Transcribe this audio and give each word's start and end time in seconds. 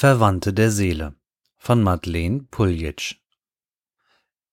Verwandte 0.00 0.54
der 0.54 0.70
Seele 0.70 1.14
von 1.58 1.82
Madeleine 1.82 2.46
Puljitsch 2.50 3.16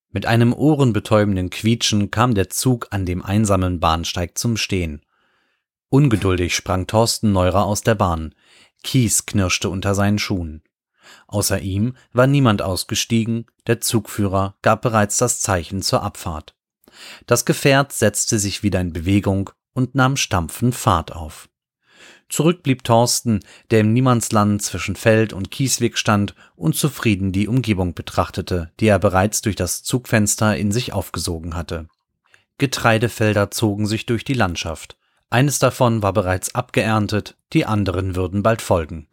Mit 0.09 0.25
einem 0.25 0.51
ohrenbetäubenden 0.51 1.49
Quietschen 1.49 2.11
kam 2.11 2.35
der 2.35 2.49
Zug 2.49 2.87
an 2.91 3.05
dem 3.05 3.23
einsamen 3.23 3.79
Bahnsteig 3.79 4.37
zum 4.37 4.57
Stehen. 4.57 5.05
Ungeduldig 5.87 6.53
sprang 6.53 6.85
Thorsten 6.85 7.31
Neurer 7.31 7.63
aus 7.63 7.79
der 7.79 7.95
Bahn. 7.95 8.35
Kies 8.83 9.25
knirschte 9.25 9.69
unter 9.69 9.95
seinen 9.95 10.19
Schuhen. 10.19 10.63
Außer 11.27 11.61
ihm 11.61 11.95
war 12.11 12.27
niemand 12.27 12.61
ausgestiegen, 12.61 13.45
der 13.67 13.79
Zugführer 13.79 14.57
gab 14.61 14.81
bereits 14.81 15.15
das 15.15 15.39
Zeichen 15.39 15.81
zur 15.81 16.03
Abfahrt. 16.03 16.57
Das 17.25 17.45
Gefährt 17.45 17.93
setzte 17.93 18.37
sich 18.37 18.63
wieder 18.63 18.81
in 18.81 18.91
Bewegung 18.91 19.51
und 19.71 19.95
nahm 19.95 20.17
stampfend 20.17 20.75
Fahrt 20.75 21.13
auf. 21.13 21.47
Zurück 22.29 22.61
blieb 22.61 22.83
Thorsten, 22.83 23.39
der 23.71 23.81
im 23.81 23.93
Niemandsland 23.93 24.61
zwischen 24.61 24.95
Feld 24.95 25.31
und 25.31 25.49
Kiesweg 25.49 25.97
stand 25.97 26.35
und 26.55 26.75
zufrieden 26.75 27.31
die 27.31 27.47
Umgebung 27.47 27.93
betrachtete, 27.93 28.71
die 28.79 28.87
er 28.87 28.99
bereits 28.99 29.41
durch 29.41 29.55
das 29.55 29.83
Zugfenster 29.83 30.57
in 30.57 30.71
sich 30.71 30.91
aufgesogen 30.91 31.55
hatte. 31.55 31.87
Getreidefelder 32.57 33.51
zogen 33.51 33.85
sich 33.85 34.05
durch 34.05 34.25
die 34.25 34.33
Landschaft. 34.33 34.97
Eines 35.29 35.59
davon 35.59 36.01
war 36.03 36.13
bereits 36.13 36.55
abgeerntet, 36.55 37.37
die 37.53 37.65
anderen 37.65 38.15
würden 38.15 38.43
bald 38.43 38.61
folgen. 38.61 39.07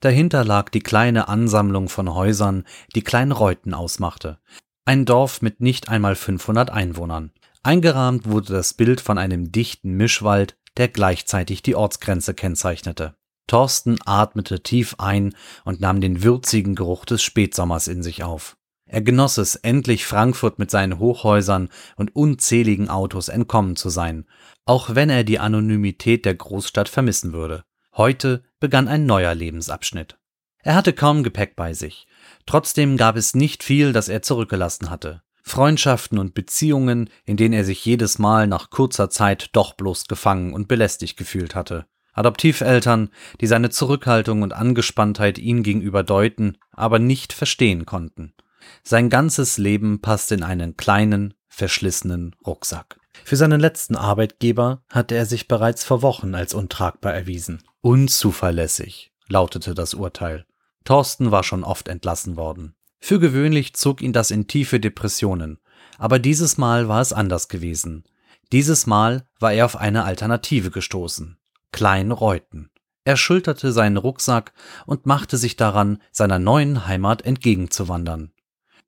Dahinter 0.00 0.44
lag 0.44 0.68
die 0.68 0.80
kleine 0.80 1.28
Ansammlung 1.28 1.88
von 1.88 2.12
Häusern, 2.12 2.64
die 2.94 3.02
Kleinreuten 3.02 3.72
ausmachte. 3.72 4.38
Ein 4.84 5.04
Dorf 5.04 5.42
mit 5.42 5.60
nicht 5.60 5.88
einmal 5.88 6.16
500 6.16 6.70
Einwohnern. 6.70 7.30
Eingerahmt 7.62 8.28
wurde 8.28 8.52
das 8.52 8.74
Bild 8.74 9.00
von 9.00 9.18
einem 9.18 9.52
dichten 9.52 9.92
Mischwald, 9.92 10.56
der 10.76 10.88
gleichzeitig 10.88 11.62
die 11.62 11.74
Ortsgrenze 11.74 12.34
kennzeichnete. 12.34 13.14
Thorsten 13.46 13.98
atmete 14.04 14.62
tief 14.62 14.94
ein 14.98 15.34
und 15.64 15.80
nahm 15.80 16.00
den 16.00 16.22
würzigen 16.22 16.74
Geruch 16.74 17.04
des 17.04 17.22
Spätsommers 17.22 17.88
in 17.88 18.02
sich 18.02 18.22
auf. 18.22 18.56
Er 18.86 19.00
genoss 19.00 19.38
es, 19.38 19.56
endlich 19.56 20.06
Frankfurt 20.06 20.58
mit 20.58 20.70
seinen 20.70 20.98
Hochhäusern 20.98 21.70
und 21.96 22.14
unzähligen 22.14 22.88
Autos 22.88 23.28
entkommen 23.28 23.74
zu 23.76 23.88
sein, 23.88 24.26
auch 24.64 24.94
wenn 24.94 25.10
er 25.10 25.24
die 25.24 25.38
Anonymität 25.38 26.24
der 26.24 26.34
Großstadt 26.34 26.88
vermissen 26.88 27.32
würde. 27.32 27.64
Heute 27.96 28.42
begann 28.60 28.88
ein 28.88 29.06
neuer 29.06 29.34
Lebensabschnitt. 29.34 30.18
Er 30.62 30.74
hatte 30.74 30.92
kaum 30.92 31.22
Gepäck 31.22 31.56
bei 31.56 31.74
sich. 31.74 32.06
Trotzdem 32.46 32.96
gab 32.96 33.16
es 33.16 33.34
nicht 33.34 33.62
viel, 33.62 33.92
das 33.92 34.08
er 34.08 34.22
zurückgelassen 34.22 34.90
hatte. 34.90 35.22
Freundschaften 35.42 36.18
und 36.18 36.34
Beziehungen, 36.34 37.10
in 37.24 37.36
denen 37.36 37.54
er 37.54 37.64
sich 37.64 37.84
jedes 37.84 38.18
Mal 38.18 38.46
nach 38.46 38.70
kurzer 38.70 39.10
Zeit 39.10 39.50
doch 39.52 39.74
bloß 39.74 40.06
gefangen 40.06 40.54
und 40.54 40.68
belästigt 40.68 41.16
gefühlt 41.16 41.54
hatte. 41.54 41.86
Adoptiveltern, 42.14 43.10
die 43.40 43.46
seine 43.46 43.70
Zurückhaltung 43.70 44.42
und 44.42 44.52
Angespanntheit 44.52 45.38
ihm 45.38 45.62
gegenüber 45.62 46.02
deuten, 46.02 46.58
aber 46.72 46.98
nicht 46.98 47.32
verstehen 47.32 47.86
konnten. 47.86 48.34
Sein 48.82 49.10
ganzes 49.10 49.58
Leben 49.58 50.00
passte 50.00 50.34
in 50.34 50.42
einen 50.42 50.76
kleinen, 50.76 51.34
verschlissenen 51.48 52.36
Rucksack. 52.46 53.00
Für 53.24 53.36
seinen 53.36 53.60
letzten 53.60 53.96
Arbeitgeber 53.96 54.82
hatte 54.90 55.14
er 55.14 55.26
sich 55.26 55.48
bereits 55.48 55.84
vor 55.84 56.02
Wochen 56.02 56.34
als 56.34 56.54
untragbar 56.54 57.12
erwiesen. 57.12 57.62
Unzuverlässig, 57.80 59.12
lautete 59.28 59.74
das 59.74 59.94
Urteil. 59.94 60.46
Thorsten 60.84 61.30
war 61.30 61.44
schon 61.44 61.64
oft 61.64 61.88
entlassen 61.88 62.36
worden. 62.36 62.74
Für 63.04 63.18
gewöhnlich 63.18 63.74
zog 63.74 64.00
ihn 64.00 64.12
das 64.12 64.30
in 64.30 64.46
tiefe 64.46 64.78
Depressionen, 64.78 65.58
aber 65.98 66.20
dieses 66.20 66.56
Mal 66.56 66.86
war 66.86 67.00
es 67.00 67.12
anders 67.12 67.48
gewesen. 67.48 68.04
Dieses 68.52 68.86
Mal 68.86 69.26
war 69.40 69.52
er 69.52 69.64
auf 69.64 69.74
eine 69.76 70.04
Alternative 70.04 70.70
gestoßen. 70.70 71.36
Klein 71.72 72.12
Reuten. 72.12 72.70
Er 73.04 73.16
schulterte 73.16 73.72
seinen 73.72 73.96
Rucksack 73.96 74.52
und 74.86 75.04
machte 75.04 75.36
sich 75.36 75.56
daran, 75.56 75.98
seiner 76.12 76.38
neuen 76.38 76.86
Heimat 76.86 77.22
entgegenzuwandern. 77.22 78.30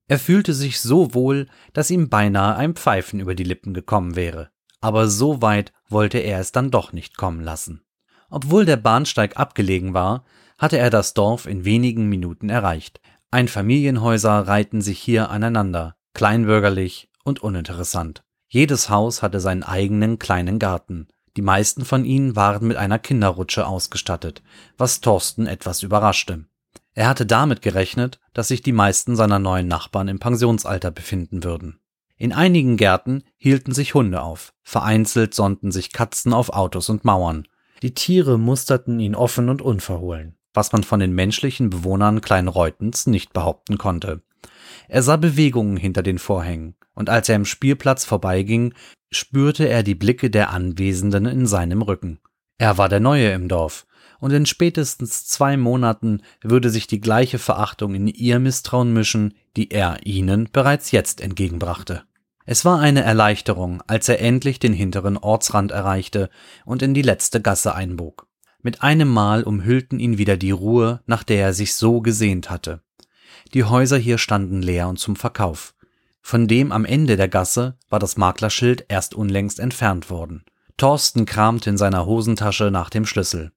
Er 0.06 0.20
fühlte 0.20 0.54
sich 0.54 0.80
so 0.80 1.12
wohl, 1.12 1.48
dass 1.72 1.90
ihm 1.90 2.08
beinahe 2.08 2.54
ein 2.54 2.74
Pfeifen 2.74 3.18
über 3.18 3.34
die 3.34 3.42
Lippen 3.42 3.74
gekommen 3.74 4.14
wäre. 4.14 4.50
Aber 4.80 5.08
so 5.08 5.42
weit 5.42 5.72
wollte 5.88 6.18
er 6.18 6.38
es 6.38 6.52
dann 6.52 6.70
doch 6.70 6.92
nicht 6.92 7.16
kommen 7.16 7.40
lassen. 7.40 7.82
Obwohl 8.30 8.64
der 8.64 8.76
Bahnsteig 8.76 9.36
abgelegen 9.36 9.92
war, 9.92 10.24
hatte 10.56 10.78
er 10.78 10.90
das 10.90 11.14
Dorf 11.14 11.46
in 11.46 11.64
wenigen 11.64 12.08
Minuten 12.08 12.48
erreicht. 12.48 13.00
Einfamilienhäuser 13.34 14.46
reihten 14.46 14.80
sich 14.80 15.00
hier 15.00 15.28
aneinander, 15.28 15.96
kleinbürgerlich 16.14 17.10
und 17.24 17.42
uninteressant. 17.42 18.22
Jedes 18.46 18.90
Haus 18.90 19.22
hatte 19.22 19.40
seinen 19.40 19.64
eigenen 19.64 20.20
kleinen 20.20 20.60
Garten. 20.60 21.08
Die 21.36 21.42
meisten 21.42 21.84
von 21.84 22.04
ihnen 22.04 22.36
waren 22.36 22.68
mit 22.68 22.76
einer 22.76 23.00
Kinderrutsche 23.00 23.66
ausgestattet, 23.66 24.44
was 24.78 25.00
Thorsten 25.00 25.48
etwas 25.48 25.82
überraschte. 25.82 26.44
Er 26.92 27.08
hatte 27.08 27.26
damit 27.26 27.60
gerechnet, 27.60 28.20
dass 28.34 28.46
sich 28.46 28.62
die 28.62 28.70
meisten 28.70 29.16
seiner 29.16 29.40
neuen 29.40 29.66
Nachbarn 29.66 30.06
im 30.06 30.20
Pensionsalter 30.20 30.92
befinden 30.92 31.42
würden. 31.42 31.80
In 32.16 32.32
einigen 32.32 32.76
Gärten 32.76 33.24
hielten 33.36 33.72
sich 33.72 33.94
Hunde 33.94 34.22
auf, 34.22 34.52
vereinzelt 34.62 35.34
sonnten 35.34 35.72
sich 35.72 35.92
Katzen 35.92 36.32
auf 36.32 36.50
Autos 36.50 36.88
und 36.88 37.04
Mauern. 37.04 37.48
Die 37.82 37.94
Tiere 37.94 38.38
musterten 38.38 39.00
ihn 39.00 39.16
offen 39.16 39.48
und 39.48 39.60
unverhohlen 39.60 40.36
was 40.54 40.72
man 40.72 40.84
von 40.84 41.00
den 41.00 41.12
menschlichen 41.12 41.68
Bewohnern 41.68 42.20
Kleinreutens 42.20 43.06
nicht 43.06 43.32
behaupten 43.32 43.76
konnte. 43.76 44.22
Er 44.88 45.02
sah 45.02 45.16
Bewegungen 45.16 45.76
hinter 45.76 46.02
den 46.02 46.18
Vorhängen, 46.18 46.76
und 46.94 47.10
als 47.10 47.28
er 47.28 47.36
im 47.36 47.44
Spielplatz 47.44 48.04
vorbeiging, 48.04 48.72
spürte 49.10 49.68
er 49.68 49.82
die 49.82 49.94
Blicke 49.94 50.30
der 50.30 50.50
Anwesenden 50.50 51.26
in 51.26 51.46
seinem 51.46 51.82
Rücken. 51.82 52.20
Er 52.58 52.78
war 52.78 52.88
der 52.88 53.00
Neue 53.00 53.30
im 53.32 53.48
Dorf, 53.48 53.86
und 54.20 54.30
in 54.30 54.46
spätestens 54.46 55.26
zwei 55.26 55.56
Monaten 55.56 56.22
würde 56.42 56.70
sich 56.70 56.86
die 56.86 57.00
gleiche 57.00 57.38
Verachtung 57.38 57.94
in 57.94 58.06
ihr 58.06 58.38
Misstrauen 58.38 58.92
mischen, 58.92 59.34
die 59.56 59.70
er 59.70 59.98
ihnen 60.04 60.48
bereits 60.52 60.92
jetzt 60.92 61.20
entgegenbrachte. 61.20 62.04
Es 62.46 62.64
war 62.64 62.78
eine 62.78 63.02
Erleichterung, 63.02 63.82
als 63.86 64.08
er 64.08 64.20
endlich 64.20 64.58
den 64.58 64.74
hinteren 64.74 65.16
Ortsrand 65.16 65.72
erreichte 65.72 66.28
und 66.64 66.82
in 66.82 66.92
die 66.92 67.02
letzte 67.02 67.40
Gasse 67.40 67.74
einbog. 67.74 68.26
Mit 68.64 68.82
einem 68.82 69.08
Mal 69.08 69.42
umhüllten 69.42 70.00
ihn 70.00 70.16
wieder 70.16 70.38
die 70.38 70.50
Ruhe, 70.50 71.02
nach 71.04 71.22
der 71.22 71.42
er 71.42 71.52
sich 71.52 71.74
so 71.74 72.00
gesehnt 72.00 72.48
hatte. 72.48 72.80
Die 73.52 73.64
Häuser 73.64 73.98
hier 73.98 74.16
standen 74.16 74.62
leer 74.62 74.88
und 74.88 74.98
zum 74.98 75.16
Verkauf. 75.16 75.74
Von 76.22 76.48
dem 76.48 76.72
am 76.72 76.86
Ende 76.86 77.18
der 77.18 77.28
Gasse 77.28 77.76
war 77.90 77.98
das 77.98 78.16
Maklerschild 78.16 78.86
erst 78.88 79.14
unlängst 79.14 79.60
entfernt 79.60 80.08
worden. 80.08 80.44
Thorsten 80.78 81.26
kramte 81.26 81.68
in 81.68 81.76
seiner 81.76 82.06
Hosentasche 82.06 82.70
nach 82.70 82.88
dem 82.88 83.04
Schlüssel. 83.04 83.52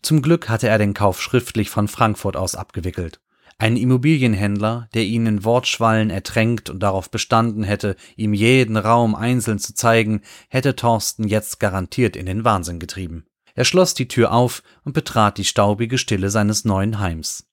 Zum 0.00 0.22
Glück 0.22 0.48
hatte 0.48 0.66
er 0.66 0.78
den 0.78 0.94
Kauf 0.94 1.20
schriftlich 1.20 1.68
von 1.68 1.86
Frankfurt 1.86 2.34
aus 2.34 2.54
abgewickelt. 2.54 3.20
Ein 3.58 3.76
Immobilienhändler, 3.76 4.88
der 4.94 5.02
ihn 5.02 5.26
in 5.26 5.44
Wortschwallen 5.44 6.08
ertränkt 6.08 6.70
und 6.70 6.82
darauf 6.82 7.10
bestanden 7.10 7.64
hätte, 7.64 7.96
ihm 8.16 8.32
jeden 8.32 8.78
Raum 8.78 9.14
einzeln 9.14 9.58
zu 9.58 9.74
zeigen, 9.74 10.22
hätte 10.48 10.74
Thorsten 10.74 11.28
jetzt 11.28 11.60
garantiert 11.60 12.16
in 12.16 12.24
den 12.24 12.44
Wahnsinn 12.44 12.78
getrieben. 12.78 13.27
Er 13.58 13.64
schloss 13.64 13.92
die 13.92 14.06
Tür 14.06 14.30
auf 14.30 14.62
und 14.84 14.92
betrat 14.92 15.36
die 15.36 15.44
staubige 15.44 15.98
Stille 15.98 16.30
seines 16.30 16.64
neuen 16.64 17.00
Heims. 17.00 17.44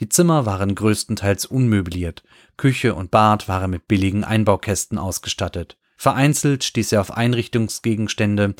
Die 0.00 0.08
Zimmer 0.08 0.44
waren 0.44 0.74
größtenteils 0.74 1.46
unmöbliert, 1.46 2.24
Küche 2.56 2.96
und 2.96 3.12
Bad 3.12 3.46
waren 3.46 3.70
mit 3.70 3.86
billigen 3.86 4.24
Einbaukästen 4.24 4.98
ausgestattet. 4.98 5.78
Vereinzelt 5.96 6.64
stieß 6.64 6.90
er 6.90 7.00
auf 7.00 7.12
Einrichtungsgegenstände, 7.12 8.56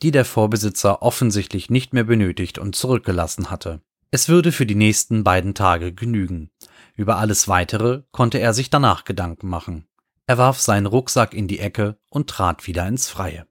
die 0.00 0.10
der 0.10 0.24
Vorbesitzer 0.24 1.02
offensichtlich 1.02 1.68
nicht 1.68 1.92
mehr 1.92 2.04
benötigt 2.04 2.58
und 2.58 2.74
zurückgelassen 2.74 3.50
hatte. 3.50 3.82
Es 4.10 4.30
würde 4.30 4.50
für 4.50 4.64
die 4.64 4.74
nächsten 4.74 5.24
beiden 5.24 5.52
Tage 5.52 5.92
genügen. 5.92 6.48
Über 6.94 7.18
alles 7.18 7.48
weitere 7.48 8.04
konnte 8.10 8.38
er 8.38 8.54
sich 8.54 8.70
danach 8.70 9.04
Gedanken 9.04 9.50
machen. 9.50 9.86
Er 10.26 10.38
warf 10.38 10.58
seinen 10.62 10.86
Rucksack 10.86 11.34
in 11.34 11.46
die 11.46 11.58
Ecke 11.58 11.98
und 12.08 12.30
trat 12.30 12.66
wieder 12.66 12.88
ins 12.88 13.06
Freie. 13.06 13.46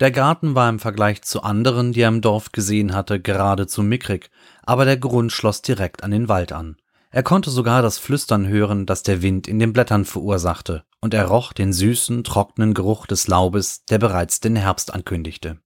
Der 0.00 0.10
Garten 0.10 0.54
war 0.54 0.70
im 0.70 0.78
Vergleich 0.78 1.20
zu 1.20 1.42
anderen, 1.42 1.92
die 1.92 2.00
er 2.00 2.08
im 2.08 2.22
Dorf 2.22 2.52
gesehen 2.52 2.94
hatte, 2.94 3.20
geradezu 3.20 3.82
mickrig, 3.82 4.30
aber 4.62 4.86
der 4.86 4.96
Grund 4.96 5.30
schloss 5.30 5.60
direkt 5.60 6.02
an 6.02 6.10
den 6.10 6.26
Wald 6.26 6.52
an. 6.52 6.76
Er 7.10 7.22
konnte 7.22 7.50
sogar 7.50 7.82
das 7.82 7.98
Flüstern 7.98 8.48
hören, 8.48 8.86
das 8.86 9.02
der 9.02 9.20
Wind 9.20 9.46
in 9.46 9.58
den 9.58 9.74
Blättern 9.74 10.06
verursachte, 10.06 10.84
und 11.02 11.12
er 11.12 11.26
roch 11.26 11.52
den 11.52 11.74
süßen, 11.74 12.24
trockenen 12.24 12.72
Geruch 12.72 13.06
des 13.06 13.28
Laubes, 13.28 13.84
der 13.90 13.98
bereits 13.98 14.40
den 14.40 14.56
Herbst 14.56 14.94
ankündigte. 14.94 15.58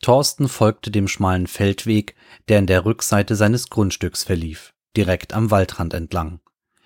Thorsten 0.00 0.48
folgte 0.48 0.90
dem 0.90 1.06
schmalen 1.06 1.46
Feldweg, 1.46 2.14
der 2.48 2.60
in 2.60 2.66
der 2.66 2.86
Rückseite 2.86 3.36
seines 3.36 3.68
Grundstücks 3.68 4.24
verlief, 4.24 4.72
direkt 4.96 5.34
am 5.34 5.50
Waldrand 5.50 5.92
entlang. 5.92 6.40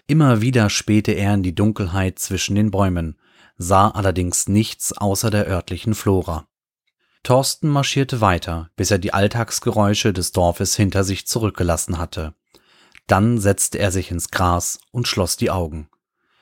Immer 0.08 0.40
wieder 0.40 0.68
spähte 0.70 1.12
er 1.12 1.34
in 1.34 1.44
die 1.44 1.54
Dunkelheit 1.54 2.18
zwischen 2.18 2.56
den 2.56 2.72
Bäumen, 2.72 3.16
sah 3.56 3.90
allerdings 3.90 4.48
nichts 4.48 4.92
außer 4.92 5.30
der 5.30 5.46
örtlichen 5.46 5.94
Flora. 5.94 6.48
Thorsten 7.24 7.70
marschierte 7.70 8.20
weiter, 8.20 8.70
bis 8.76 8.90
er 8.90 8.98
die 8.98 9.14
Alltagsgeräusche 9.14 10.12
des 10.12 10.32
Dorfes 10.32 10.76
hinter 10.76 11.04
sich 11.04 11.26
zurückgelassen 11.26 11.96
hatte. 11.96 12.34
Dann 13.06 13.38
setzte 13.38 13.78
er 13.78 13.90
sich 13.90 14.10
ins 14.10 14.30
Gras 14.30 14.78
und 14.92 15.08
schloss 15.08 15.38
die 15.38 15.50
Augen. 15.50 15.88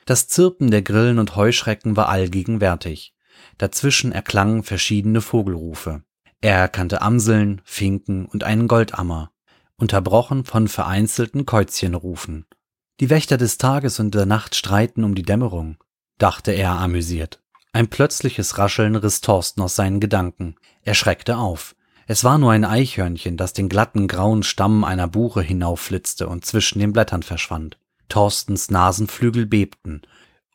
Das 0.05 0.27
Zirpen 0.27 0.71
der 0.71 0.81
Grillen 0.81 1.19
und 1.19 1.37
Heuschrecken 1.37 1.95
war 1.95 2.09
allgegenwärtig. 2.09 3.15
Dazwischen 3.57 4.11
erklangen 4.11 4.63
verschiedene 4.63 5.21
Vogelrufe. 5.21 6.03
Er 6.41 6.57
erkannte 6.57 7.01
Amseln, 7.01 7.61
Finken 7.63 8.25
und 8.25 8.43
einen 8.43 8.67
Goldammer. 8.67 9.31
unterbrochen 9.75 10.45
von 10.45 10.67
vereinzelten 10.67 11.45
Käuzchenrufen. 11.45 12.45
Die 12.99 13.09
Wächter 13.09 13.37
des 13.37 13.57
Tages 13.57 13.99
und 13.99 14.13
der 14.13 14.25
Nacht 14.25 14.55
streiten 14.55 15.03
um 15.03 15.15
die 15.15 15.23
Dämmerung, 15.23 15.77
dachte 16.19 16.51
er 16.51 16.71
amüsiert. 16.71 17.42
Ein 17.75 17.87
plötzliches 17.87 18.59
Rascheln 18.59 18.95
riss 18.95 19.21
Thorsten 19.21 19.61
aus 19.63 19.75
seinen 19.75 19.99
Gedanken. 19.99 20.55
Er 20.83 20.93
schreckte 20.93 21.37
auf. 21.37 21.75
Es 22.05 22.23
war 22.23 22.37
nur 22.37 22.51
ein 22.51 22.65
Eichhörnchen, 22.65 23.35
das 23.35 23.53
den 23.53 23.67
glatten 23.67 24.07
grauen 24.07 24.43
Stamm 24.43 24.83
einer 24.83 25.07
Buche 25.07 25.41
hinaufflitzte 25.41 26.27
und 26.27 26.45
zwischen 26.45 26.77
den 26.77 26.93
Blättern 26.93 27.23
verschwand. 27.23 27.79
Thorstens 28.09 28.69
Nasenflügel 28.69 29.47
bebten. 29.47 30.03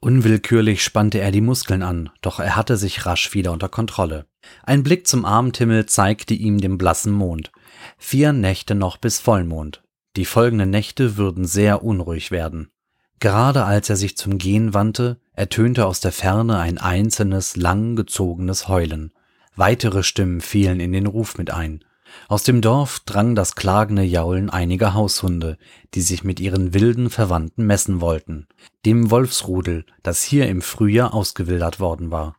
Unwillkürlich 0.00 0.84
spannte 0.84 1.18
er 1.18 1.32
die 1.32 1.40
Muskeln 1.40 1.82
an, 1.82 2.10
doch 2.20 2.38
er 2.38 2.54
hatte 2.54 2.76
sich 2.76 3.04
rasch 3.04 3.34
wieder 3.34 3.50
unter 3.50 3.68
Kontrolle. 3.68 4.26
Ein 4.62 4.84
Blick 4.84 5.08
zum 5.08 5.24
Abendhimmel 5.24 5.86
zeigte 5.86 6.34
ihm 6.34 6.60
den 6.60 6.78
blassen 6.78 7.12
Mond. 7.12 7.50
Vier 7.96 8.32
Nächte 8.32 8.76
noch 8.76 8.96
bis 8.96 9.18
Vollmond. 9.18 9.82
Die 10.14 10.24
folgenden 10.24 10.70
Nächte 10.70 11.16
würden 11.16 11.46
sehr 11.46 11.82
unruhig 11.82 12.30
werden. 12.30 12.70
Gerade 13.18 13.64
als 13.64 13.90
er 13.90 13.96
sich 13.96 14.16
zum 14.16 14.38
Gehen 14.38 14.72
wandte, 14.72 15.18
ertönte 15.38 15.86
aus 15.86 16.00
der 16.00 16.10
Ferne 16.10 16.58
ein 16.58 16.78
einzelnes, 16.78 17.54
lang 17.54 17.94
gezogenes 17.94 18.66
Heulen. 18.66 19.12
Weitere 19.54 20.02
Stimmen 20.02 20.40
fielen 20.40 20.80
in 20.80 20.90
den 20.90 21.06
Ruf 21.06 21.38
mit 21.38 21.52
ein. 21.52 21.84
Aus 22.26 22.42
dem 22.42 22.60
Dorf 22.60 23.00
drang 23.06 23.36
das 23.36 23.54
klagende 23.54 24.02
Jaulen 24.02 24.50
einiger 24.50 24.94
Haushunde, 24.94 25.56
die 25.94 26.00
sich 26.00 26.24
mit 26.24 26.40
ihren 26.40 26.74
wilden 26.74 27.08
Verwandten 27.08 27.66
messen 27.66 28.00
wollten, 28.00 28.48
dem 28.84 29.12
Wolfsrudel, 29.12 29.84
das 30.02 30.24
hier 30.24 30.48
im 30.48 30.60
Frühjahr 30.60 31.14
ausgewildert 31.14 31.78
worden 31.78 32.10
war. 32.10 32.34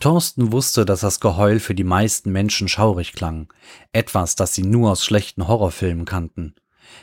Thorsten 0.00 0.52
wusste, 0.52 0.86
dass 0.86 1.00
das 1.00 1.20
Geheul 1.20 1.60
für 1.60 1.74
die 1.74 1.84
meisten 1.84 2.32
Menschen 2.32 2.66
schaurig 2.66 3.12
klang, 3.12 3.52
etwas, 3.92 4.36
das 4.36 4.54
sie 4.54 4.62
nur 4.62 4.92
aus 4.92 5.04
schlechten 5.04 5.48
Horrorfilmen 5.48 6.06
kannten. 6.06 6.54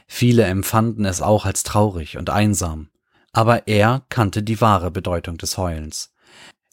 Viele 0.08 0.46
empfanden 0.46 1.06
es 1.06 1.22
auch 1.22 1.46
als 1.46 1.62
traurig 1.62 2.18
und 2.18 2.32
einsam 2.32 2.90
aber 3.32 3.68
er 3.68 4.04
kannte 4.10 4.44
die 4.44 4.62
wahre 4.62 4.92
Bedeutung 4.92 5.38
des 5.38 5.58
Heulens. 5.58 6.14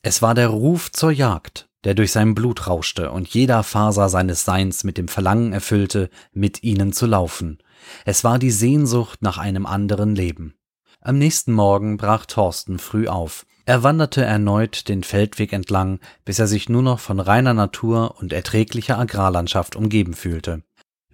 Es 0.02 0.22
war 0.22 0.34
der 0.34 0.48
Ruf 0.48 0.92
zur 0.92 1.10
Jagd, 1.10 1.68
der 1.84 1.94
durch 1.94 2.12
sein 2.12 2.34
Blut 2.34 2.66
rauschte 2.66 3.10
und 3.10 3.28
jeder 3.28 3.62
Faser 3.62 4.08
seines 4.08 4.44
Seins 4.44 4.84
mit 4.84 4.98
dem 4.98 5.08
Verlangen 5.08 5.52
erfüllte, 5.52 6.10
mit 6.32 6.62
ihnen 6.62 6.92
zu 6.92 7.06
laufen. 7.06 7.58
Es 8.04 8.24
war 8.24 8.38
die 8.38 8.50
Sehnsucht 8.50 9.22
nach 9.22 9.38
einem 9.38 9.66
anderen 9.66 10.14
Leben. 10.14 10.54
Am 11.00 11.18
nächsten 11.18 11.52
Morgen 11.52 11.96
brach 11.96 12.26
Thorsten 12.26 12.78
früh 12.78 13.06
auf. 13.06 13.46
Er 13.64 13.82
wanderte 13.82 14.24
erneut 14.24 14.88
den 14.88 15.02
Feldweg 15.02 15.52
entlang, 15.52 16.00
bis 16.24 16.38
er 16.38 16.46
sich 16.46 16.68
nur 16.68 16.82
noch 16.82 17.00
von 17.00 17.20
reiner 17.20 17.54
Natur 17.54 18.16
und 18.18 18.32
erträglicher 18.32 18.98
Agrarlandschaft 18.98 19.76
umgeben 19.76 20.14
fühlte. 20.14 20.62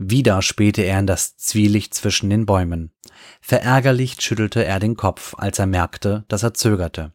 Wieder 0.05 0.43
spähte 0.43 0.83
er 0.83 0.99
in 0.99 1.07
das 1.07 1.37
Zwielicht 1.37 1.95
zwischen 1.95 2.29
den 2.29 2.45
Bäumen. 2.45 2.91
Verärgerlich 3.41 4.17
schüttelte 4.21 4.65
er 4.65 4.81
den 4.81 4.97
Kopf, 4.97 5.35
als 5.39 5.61
er 5.61 5.67
merkte, 5.67 6.25
dass 6.27 6.43
er 6.43 6.55
zögerte. 6.55 7.13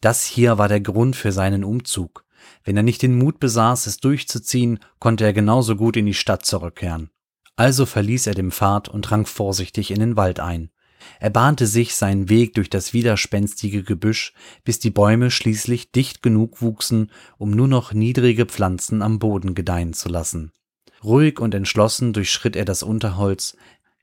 Das 0.00 0.24
hier 0.24 0.56
war 0.56 0.66
der 0.66 0.80
Grund 0.80 1.16
für 1.16 1.32
seinen 1.32 1.64
Umzug. 1.64 2.24
Wenn 2.64 2.78
er 2.78 2.82
nicht 2.82 3.02
den 3.02 3.18
Mut 3.18 3.40
besaß, 3.40 3.86
es 3.86 3.98
durchzuziehen, 3.98 4.78
konnte 4.98 5.24
er 5.24 5.34
genauso 5.34 5.76
gut 5.76 5.98
in 5.98 6.06
die 6.06 6.14
Stadt 6.14 6.46
zurückkehren. 6.46 7.10
Also 7.56 7.84
verließ 7.84 8.26
er 8.26 8.34
den 8.34 8.52
Pfad 8.52 8.88
und 8.88 9.02
drang 9.02 9.26
vorsichtig 9.26 9.90
in 9.90 10.00
den 10.00 10.16
Wald 10.16 10.40
ein. 10.40 10.70
Er 11.18 11.28
bahnte 11.28 11.66
sich 11.66 11.94
seinen 11.94 12.30
Weg 12.30 12.54
durch 12.54 12.70
das 12.70 12.94
widerspenstige 12.94 13.82
Gebüsch, 13.82 14.32
bis 14.64 14.78
die 14.78 14.90
Bäume 14.90 15.30
schließlich 15.30 15.92
dicht 15.92 16.22
genug 16.22 16.62
wuchsen, 16.62 17.10
um 17.36 17.50
nur 17.50 17.68
noch 17.68 17.92
niedrige 17.92 18.46
Pflanzen 18.46 19.02
am 19.02 19.18
Boden 19.18 19.54
gedeihen 19.54 19.92
zu 19.92 20.08
lassen. 20.08 20.52
Ruhig 21.02 21.40
und 21.40 21.54
entschlossen 21.54 22.12
durchschritt 22.12 22.56
er 22.56 22.64
das 22.64 22.82
Unterholz, 22.82 23.56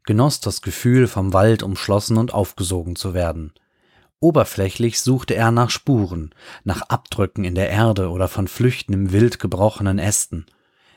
genoss 0.05 0.39
das 0.39 0.61
Gefühl, 0.61 1.07
vom 1.07 1.33
Wald 1.33 1.61
umschlossen 1.63 2.17
und 2.17 2.33
aufgesogen 2.33 2.95
zu 2.95 3.13
werden. 3.13 3.53
Oberflächlich 4.19 4.99
suchte 5.01 5.35
er 5.35 5.51
nach 5.51 5.69
Spuren, 5.69 6.33
nach 6.63 6.81
Abdrücken 6.81 7.43
in 7.43 7.53
der 7.53 7.69
Erde 7.69 8.09
oder 8.09 8.27
von 8.27 8.47
Flüchten 8.47 8.93
im 8.93 9.11
wild 9.11 9.37
gebrochenen 9.37 9.99
Ästen. 9.99 10.47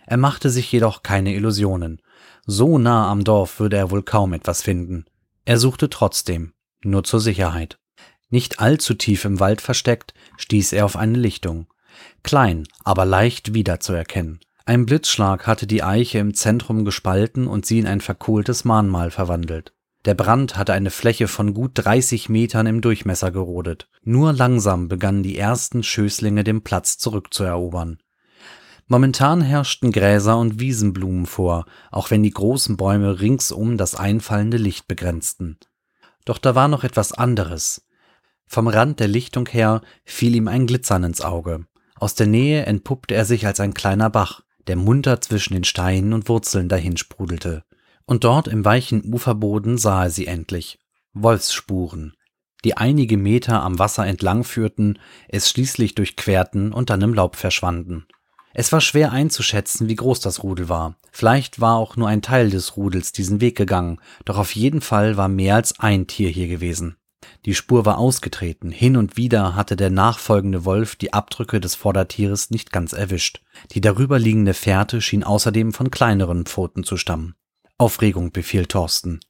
Er 0.07 0.17
machte 0.17 0.49
sich 0.49 0.73
jedoch 0.73 1.03
keine 1.03 1.35
Illusionen. 1.35 2.01
So 2.47 2.79
nah 2.79 3.11
am 3.11 3.23
Dorf 3.25 3.61
würde 3.61 3.77
er 3.77 3.91
wohl 3.91 4.03
kaum 4.03 4.33
etwas 4.33 4.63
finden. 4.63 5.05
Er 5.45 5.59
suchte 5.59 5.91
trotzdem, 5.91 6.55
nur 6.83 7.05
zur 7.05 7.21
Sicherheit. 7.21 7.79
Nicht 8.31 8.59
allzu 8.59 8.95
tief 8.95 9.25
im 9.27 9.39
Wald 9.39 9.61
versteckt, 9.61 10.15
stieß 10.39 10.73
er 10.73 10.87
auf 10.87 10.97
eine 10.97 11.19
Lichtung. 11.19 11.67
Klein, 12.23 12.67
aber 12.85 13.05
leicht 13.05 13.53
wiederzuerkennen. 13.53 14.41
Ein 14.71 14.87
Blitzschlag 14.87 15.49
hatte 15.49 15.67
die 15.67 15.83
Eiche 15.83 16.19
im 16.19 16.33
Zentrum 16.33 16.85
gespalten 16.85 17.49
und 17.49 17.67
sie 17.67 17.81
in 17.81 17.89
ein 17.89 18.01
verkohltes 18.01 18.65
Mahnmal 18.65 19.11
verwandelt. 19.11 19.73
Der 20.05 20.15
Brand 20.15 20.57
hatte 20.57 20.73
eine 20.73 20.91
Fläche 20.91 21.27
von 21.27 21.55
gut 21.55 21.73
30 21.75 22.29
Metern 22.29 22.69
im 22.69 22.81
Durchmesser 22.81 23.33
gerodet. 23.33 23.89
Nur 24.05 24.33
langsam 24.33 24.87
begannen 24.87 25.25
die 25.25 25.37
ersten 25.37 25.83
Schößlinge 25.83 26.45
den 26.45 26.63
Platz 26.63 26.99
zurückzuerobern. 26.99 27.99
Momentan 28.87 29.41
herrschten 29.41 29.91
Gräser 29.91 30.39
und 30.39 30.61
Wiesenblumen 30.61 31.27
vor, 31.27 31.65
auch 31.91 32.13
wenn 32.13 32.23
die 32.23 32.31
großen 32.31 32.77
Bäume 32.77 33.21
ringsum 33.21 33.77
das 33.77 33.97
einfallende 33.97 34.57
Licht 34.57 34.87
begrenzten. 34.87 35.59
Doch 36.25 36.39
da 36.39 36.55
war 36.55 36.69
noch 36.69 36.85
etwas 36.85 37.13
anderes. 37.13 37.89
Vom 38.47 38.69
Rand 38.69 39.01
der 39.01 39.09
Lichtung 39.09 39.49
her 39.49 39.81
fiel 40.05 40.37
ihm 40.37 40.47
ein 40.47 40.69
Glitzern 40.69 41.03
ins 41.03 41.23
Auge. 41.23 41.67
Aus 41.97 42.15
der 42.15 42.29
Nähe 42.29 42.67
entpuppte 42.67 43.17
er 43.17 43.25
sich 43.25 43.49
als 43.49 43.59
ein 43.59 43.75
kleiner 43.75 44.11
Bach, 44.11 44.43
der 44.67 44.77
munter 44.77 45.21
zwischen 45.21 45.55
den 45.55 45.65
Steinen 45.65 46.13
und 46.13 46.29
Wurzeln 46.29 46.69
dahinsprudelte. 46.69 47.65
Und 48.07 48.25
dort 48.25 48.49
im 48.49 48.65
weichen 48.65 49.05
Uferboden 49.13 49.79
sah 49.79 50.05
er 50.05 50.11
sie 50.11 50.27
endlich. 50.27 50.79
Wolfsspuren, 51.13 52.15
die 52.65 52.77
einige 52.77 53.17
Meter 53.17 53.63
am 53.63 53.79
Wasser 53.79 54.07
entlang 54.07 54.45
führten, 54.45 54.99
es 55.29 55.51
schließlich 55.51 55.95
durchquerten 55.95 56.73
und 56.73 56.91
dann 56.91 57.01
im 57.01 57.15
Laub 57.15 57.37
verschwanden. 57.37 58.07
Es 58.53 58.73
war 58.73 58.81
schwer 58.81 59.13
einzuschätzen, 59.13 59.89
wie 59.89 59.95
groß 59.95 60.21
das 60.21 60.43
Rudel 60.43 60.69
war. 60.69 60.97
Vielleicht 61.13 61.61
war 61.61 61.77
auch 61.77 61.97
nur 61.97 62.09
ein 62.09 62.23
Teil 62.23 62.51
des 62.51 62.77
Rudels 62.77 63.13
diesen 63.13 63.41
Weg 63.41 63.57
gegangen, 63.57 64.01
doch 64.25 64.39
auf 64.39 64.55
jeden 64.55 64.81
Fall 64.81 65.17
war 65.17 65.29
mehr 65.29 65.55
als 65.55 65.79
ein 65.79 66.07
Tier 66.07 66.31
hier 66.31 66.49
gewesen. 66.49 66.97
Die 67.45 67.55
Spur 67.55 67.87
war 67.87 67.99
ausgetreten, 67.99 68.71
hin 68.71 68.97
und 68.97 69.17
wieder 69.17 69.55
hatte 69.55 69.77
der 69.77 69.91
nachfolgende 69.91 70.65
Wolf 70.65 70.97
die 70.97 71.13
Abdrücke 71.13 71.61
des 71.61 71.75
Vordertieres 71.75 72.51
nicht 72.51 72.73
ganz 72.73 72.93
erwischt. 72.93 73.43
Die 73.73 73.81
darüberliegende 73.81 74.55
Fährte 74.55 75.01
schien 75.01 75.25
außerdem 75.25 75.73
von 75.73 75.91
kleineren 75.91 76.45
Pfoten 76.45 76.85
zu 76.85 76.97
stammen. 76.97 77.35
Aufregung 77.79 78.33
befiel 78.33 78.67
Thorsten. 78.67 79.21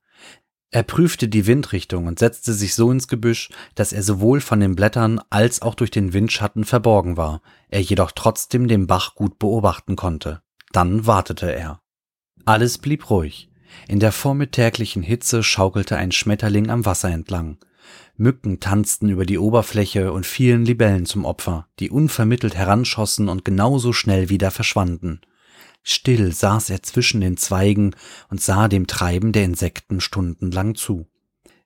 Er 0.73 0.85
prüfte 0.85 1.29
die 1.29 1.47
Windrichtung 1.47 2.07
und 2.07 2.21
setzte 2.21 2.53
sich 2.53 2.75
so 2.75 2.93
ins 2.93 3.09
Gebüsch, 3.09 3.49
dass 3.75 3.93
er 3.93 4.05
sowohl 4.05 4.41
von 4.41 4.61
den 4.61 4.77
Blättern 4.77 5.21
als 5.29 5.63
auch 5.63 5.75
durch 5.75 5.91
den 5.91 6.13
Windschatten 6.13 6.65
verborgen 6.65 7.17
war, 7.17 7.43
er 7.69 7.81
jedoch 7.81 8.13
trotzdem 8.13 8.69
den 8.69 8.87
Bach 8.87 9.17
gut 9.17 9.39
beobachten 9.41 9.97
konnte. 9.97 10.43
Dann 10.73 11.07
wartete 11.07 11.53
er. 11.53 11.81
Alles 12.45 12.79
blieb 12.79 13.11
ruhig. 13.11 13.51
In 13.89 14.01
der 14.01 14.13
vormittäglichen 14.13 15.03
Hitze 15.03 15.43
schaukelte 15.43 15.97
ein 15.97 16.13
Schmetterling 16.13 16.71
am 16.71 16.87
Wasser 16.87 17.11
entlang. 17.11 17.59
Mücken 18.17 18.61
tanzten 18.61 19.09
über 19.09 19.25
die 19.25 19.39
Oberfläche 19.39 20.13
und 20.13 20.27
fielen 20.27 20.65
Libellen 20.65 21.07
zum 21.07 21.25
Opfer, 21.25 21.67
die 21.79 21.91
unvermittelt 21.91 22.55
heranschossen 22.55 23.29
und 23.29 23.45
genauso 23.45 23.93
schnell 23.93 24.29
wieder 24.29 24.51
verschwanden. 24.51 25.21
Still 25.83 26.33
saß 26.33 26.71
er 26.71 26.83
zwischen 26.83 27.21
den 27.21 27.37
Zweigen 27.37 27.95
und 28.29 28.41
sah 28.41 28.69
dem 28.69 28.87
Treiben 28.87 29.33
der 29.33 29.45
Insekten 29.45 30.01
stundenlang 30.01 30.75
zu. 30.75 31.07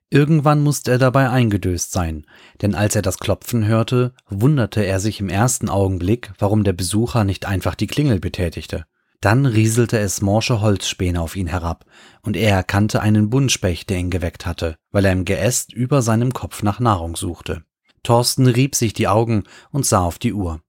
Irgendwann 0.09 0.61
musste 0.61 0.91
er 0.91 0.97
dabei 0.97 1.29
eingedöst 1.29 1.91
sein, 1.91 2.25
denn 2.61 2.75
als 2.75 2.95
er 2.95 3.01
das 3.01 3.17
Klopfen 3.17 3.65
hörte, 3.65 4.13
wunderte 4.29 4.85
er 4.85 4.99
sich 4.99 5.19
im 5.19 5.29
ersten 5.29 5.67
Augenblick, 5.67 6.31
warum 6.39 6.63
der 6.63 6.73
Besucher 6.73 7.23
nicht 7.23 7.45
einfach 7.45 7.75
die 7.75 7.87
Klingel 7.87 8.19
betätigte. 8.19 8.85
Dann 9.21 9.45
rieselte 9.45 9.97
es 9.97 10.21
morsche 10.21 10.61
Holzspäne 10.61 11.21
auf 11.21 11.35
ihn 11.35 11.47
herab, 11.47 11.85
und 12.21 12.35
er 12.35 12.51
erkannte 12.55 13.01
einen 13.01 13.29
Buntspecht, 13.29 13.89
der 13.89 13.97
ihn 13.97 14.09
geweckt 14.09 14.45
hatte, 14.45 14.75
weil 14.91 15.05
er 15.05 15.13
im 15.13 15.25
Geäst 15.25 15.73
über 15.73 16.01
seinem 16.01 16.33
Kopf 16.33 16.63
nach 16.63 16.79
Nahrung 16.79 17.15
suchte. 17.15 17.63
Thorsten 18.03 18.47
rieb 18.47 18.75
sich 18.75 18.93
die 18.93 19.07
Augen 19.07 19.43
und 19.71 19.85
sah 19.85 20.01
auf 20.01 20.19
die 20.19 20.33
Uhr. 20.33 20.61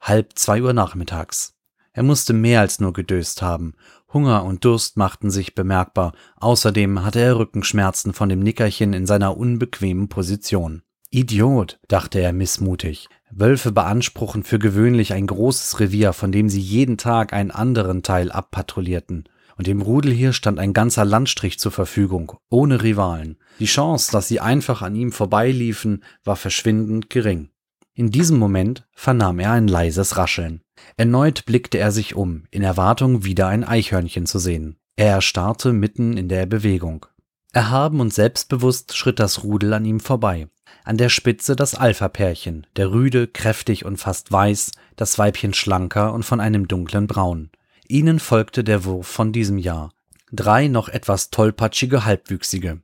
Halb 0.00 0.32
zwei 0.38 0.62
Uhr 0.62 0.72
nachmittags. 0.72 1.54
Er 1.94 2.02
musste 2.02 2.32
mehr 2.32 2.60
als 2.60 2.80
nur 2.80 2.92
gedöst 2.92 3.42
haben. 3.42 3.74
Hunger 4.12 4.44
und 4.44 4.64
Durst 4.64 4.96
machten 4.96 5.30
sich 5.30 5.54
bemerkbar. 5.54 6.12
Außerdem 6.36 7.04
hatte 7.04 7.20
er 7.20 7.38
Rückenschmerzen 7.38 8.12
von 8.12 8.28
dem 8.28 8.40
Nickerchen 8.40 8.92
in 8.92 9.06
seiner 9.06 9.36
unbequemen 9.36 10.08
Position. 10.08 10.82
Idiot, 11.10 11.78
dachte 11.88 12.20
er 12.20 12.32
missmutig. 12.32 13.08
Wölfe 13.34 13.72
beanspruchen 13.72 14.42
für 14.42 14.58
gewöhnlich 14.58 15.14
ein 15.14 15.26
großes 15.26 15.80
Revier, 15.80 16.12
von 16.12 16.32
dem 16.32 16.48
sie 16.48 16.60
jeden 16.60 16.98
Tag 16.98 17.32
einen 17.32 17.50
anderen 17.50 18.02
Teil 18.02 18.30
abpatrouillierten. 18.30 19.24
Und 19.56 19.66
dem 19.66 19.80
Rudel 19.80 20.12
hier 20.12 20.32
stand 20.32 20.58
ein 20.58 20.72
ganzer 20.72 21.04
Landstrich 21.04 21.58
zur 21.58 21.72
Verfügung, 21.72 22.32
ohne 22.50 22.82
Rivalen. 22.82 23.38
Die 23.58 23.66
Chance, 23.66 24.12
dass 24.12 24.28
sie 24.28 24.40
einfach 24.40 24.82
an 24.82 24.94
ihm 24.94 25.12
vorbeiliefen, 25.12 26.04
war 26.24 26.36
verschwindend 26.36 27.10
gering. 27.10 27.48
In 27.94 28.10
diesem 28.10 28.38
Moment 28.38 28.86
vernahm 28.92 29.38
er 29.38 29.52
ein 29.52 29.68
leises 29.68 30.16
Rascheln. 30.16 30.62
Erneut 30.96 31.44
blickte 31.44 31.78
er 31.78 31.92
sich 31.92 32.14
um, 32.14 32.44
in 32.50 32.62
Erwartung, 32.62 33.24
wieder 33.24 33.48
ein 33.48 33.64
Eichhörnchen 33.64 34.26
zu 34.26 34.38
sehen. 34.38 34.76
Er 34.96 35.08
erstarrte 35.08 35.72
mitten 35.72 36.16
in 36.16 36.28
der 36.28 36.46
Bewegung. 36.46 37.06
Erhaben 37.54 38.00
und 38.00 38.14
selbstbewusst 38.14 38.96
schritt 38.96 39.18
das 39.18 39.44
Rudel 39.44 39.74
an 39.74 39.84
ihm 39.84 40.00
vorbei. 40.00 40.48
An 40.84 40.96
der 40.96 41.10
Spitze 41.10 41.54
das 41.54 41.74
Alpha-Pärchen, 41.74 42.66
der 42.76 42.90
Rüde, 42.90 43.28
kräftig 43.28 43.84
und 43.84 43.98
fast 43.98 44.32
weiß, 44.32 44.72
das 44.96 45.18
Weibchen 45.18 45.52
schlanker 45.52 46.14
und 46.14 46.24
von 46.24 46.40
einem 46.40 46.66
dunklen 46.66 47.06
Braun. 47.06 47.50
Ihnen 47.86 48.20
folgte 48.20 48.64
der 48.64 48.86
Wurf 48.86 49.06
von 49.06 49.32
diesem 49.32 49.58
Jahr. 49.58 49.92
Drei 50.32 50.68
noch 50.68 50.88
etwas 50.88 51.28
tollpatschige 51.28 52.06
Halbwüchsige. 52.06 52.80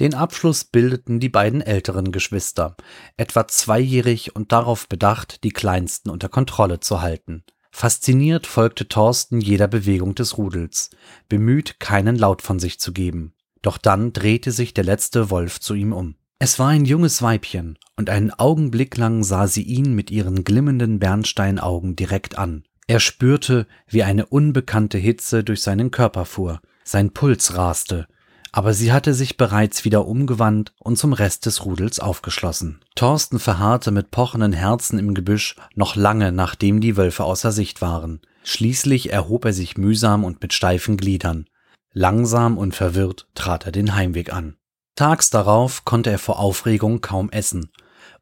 Den 0.00 0.14
Abschluss 0.14 0.64
bildeten 0.64 1.20
die 1.20 1.28
beiden 1.28 1.60
älteren 1.60 2.10
Geschwister, 2.10 2.76
etwa 3.16 3.46
zweijährig 3.46 4.34
und 4.34 4.50
darauf 4.50 4.88
bedacht, 4.88 5.44
die 5.44 5.52
Kleinsten 5.52 6.10
unter 6.10 6.28
Kontrolle 6.28 6.80
zu 6.80 7.00
halten. 7.00 7.44
Fasziniert 7.70 8.48
folgte 8.48 8.88
Thorsten 8.88 9.40
jeder 9.40 9.68
Bewegung 9.68 10.16
des 10.16 10.36
Rudels, 10.36 10.90
bemüht, 11.28 11.78
keinen 11.78 12.16
Laut 12.16 12.42
von 12.42 12.58
sich 12.58 12.80
zu 12.80 12.92
geben. 12.92 13.33
Doch 13.64 13.78
dann 13.78 14.12
drehte 14.12 14.52
sich 14.52 14.74
der 14.74 14.84
letzte 14.84 15.30
Wolf 15.30 15.58
zu 15.58 15.72
ihm 15.72 15.94
um. 15.94 16.16
Es 16.38 16.58
war 16.58 16.68
ein 16.68 16.84
junges 16.84 17.22
Weibchen, 17.22 17.78
und 17.96 18.10
einen 18.10 18.30
Augenblick 18.30 18.98
lang 18.98 19.24
sah 19.24 19.46
sie 19.46 19.62
ihn 19.62 19.94
mit 19.94 20.10
ihren 20.10 20.44
glimmenden 20.44 20.98
Bernsteinaugen 20.98 21.96
direkt 21.96 22.36
an. 22.36 22.64
Er 22.86 23.00
spürte, 23.00 23.66
wie 23.88 24.02
eine 24.02 24.26
unbekannte 24.26 24.98
Hitze 24.98 25.44
durch 25.44 25.62
seinen 25.62 25.90
Körper 25.90 26.26
fuhr, 26.26 26.60
sein 26.84 27.12
Puls 27.12 27.56
raste, 27.56 28.06
aber 28.52 28.74
sie 28.74 28.92
hatte 28.92 29.14
sich 29.14 29.38
bereits 29.38 29.86
wieder 29.86 30.06
umgewandt 30.06 30.74
und 30.78 30.98
zum 30.98 31.14
Rest 31.14 31.46
des 31.46 31.64
Rudels 31.64 32.00
aufgeschlossen. 32.00 32.80
Thorsten 32.94 33.38
verharrte 33.38 33.92
mit 33.92 34.10
pochenden 34.10 34.52
Herzen 34.52 34.98
im 34.98 35.14
Gebüsch 35.14 35.56
noch 35.74 35.96
lange, 35.96 36.32
nachdem 36.32 36.82
die 36.82 36.98
Wölfe 36.98 37.24
außer 37.24 37.50
Sicht 37.50 37.80
waren. 37.80 38.20
Schließlich 38.42 39.10
erhob 39.10 39.46
er 39.46 39.54
sich 39.54 39.78
mühsam 39.78 40.22
und 40.22 40.42
mit 40.42 40.52
steifen 40.52 40.98
Gliedern. 40.98 41.46
Langsam 41.96 42.58
und 42.58 42.74
verwirrt 42.74 43.28
trat 43.36 43.66
er 43.66 43.72
den 43.72 43.94
Heimweg 43.94 44.32
an. 44.32 44.56
Tags 44.96 45.30
darauf 45.30 45.84
konnte 45.84 46.10
er 46.10 46.18
vor 46.18 46.40
Aufregung 46.40 47.00
kaum 47.00 47.30
essen. 47.30 47.70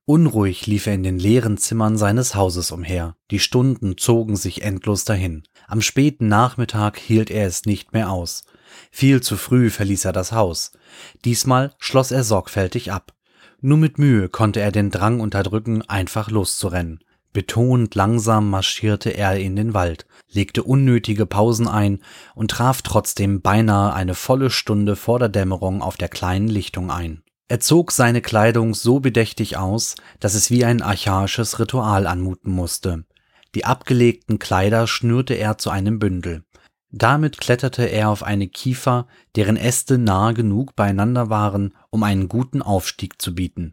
Unruhig 0.04 0.66
lief 0.66 0.86
er 0.86 0.92
in 0.92 1.02
den 1.02 1.18
leeren 1.18 1.56
Zimmern 1.56 1.96
seines 1.96 2.34
Hauses 2.34 2.70
umher. 2.70 3.16
Die 3.30 3.38
Stunden 3.38 3.96
zogen 3.96 4.36
sich 4.36 4.60
endlos 4.60 5.04
dahin. 5.04 5.44
Am 5.66 5.80
späten 5.80 6.28
Nachmittag 6.28 6.98
hielt 6.98 7.30
er 7.30 7.46
es 7.46 7.64
nicht 7.64 7.94
mehr 7.94 8.10
aus. 8.10 8.44
Viel 8.90 9.22
zu 9.22 9.38
früh 9.38 9.70
verließ 9.70 10.04
er 10.04 10.12
das 10.12 10.32
Haus. 10.32 10.72
Diesmal 11.24 11.72
schloss 11.78 12.10
er 12.10 12.24
sorgfältig 12.24 12.92
ab. 12.92 13.14
Nur 13.62 13.78
mit 13.78 13.98
Mühe 13.98 14.28
konnte 14.28 14.60
er 14.60 14.72
den 14.72 14.90
Drang 14.90 15.20
unterdrücken, 15.20 15.80
einfach 15.82 16.30
loszurennen. 16.30 17.00
Betont 17.32 17.94
langsam 17.94 18.50
marschierte 18.50 19.10
er 19.10 19.38
in 19.38 19.56
den 19.56 19.72
Wald, 19.72 20.06
legte 20.30 20.62
unnötige 20.62 21.24
Pausen 21.24 21.66
ein 21.66 22.00
und 22.34 22.50
traf 22.50 22.82
trotzdem 22.82 23.40
beinahe 23.40 23.94
eine 23.94 24.14
volle 24.14 24.50
Stunde 24.50 24.96
vor 24.96 25.18
der 25.18 25.30
Dämmerung 25.30 25.82
auf 25.82 25.96
der 25.96 26.08
kleinen 26.08 26.48
Lichtung 26.48 26.90
ein. 26.90 27.22
Er 27.48 27.60
zog 27.60 27.92
seine 27.92 28.20
Kleidung 28.20 28.74
so 28.74 29.00
bedächtig 29.00 29.56
aus, 29.56 29.94
dass 30.20 30.34
es 30.34 30.50
wie 30.50 30.64
ein 30.64 30.82
archaisches 30.82 31.58
Ritual 31.58 32.06
anmuten 32.06 32.50
musste. 32.50 33.04
Die 33.54 33.64
abgelegten 33.64 34.38
Kleider 34.38 34.86
schnürte 34.86 35.34
er 35.34 35.58
zu 35.58 35.70
einem 35.70 35.98
Bündel. 35.98 36.44
Damit 36.90 37.38
kletterte 37.38 37.84
er 37.84 38.10
auf 38.10 38.22
eine 38.22 38.48
Kiefer, 38.48 39.06
deren 39.36 39.56
Äste 39.56 39.96
nahe 39.96 40.34
genug 40.34 40.76
beieinander 40.76 41.30
waren, 41.30 41.74
um 41.90 42.02
einen 42.02 42.28
guten 42.28 42.60
Aufstieg 42.60 43.20
zu 43.20 43.34
bieten. 43.34 43.72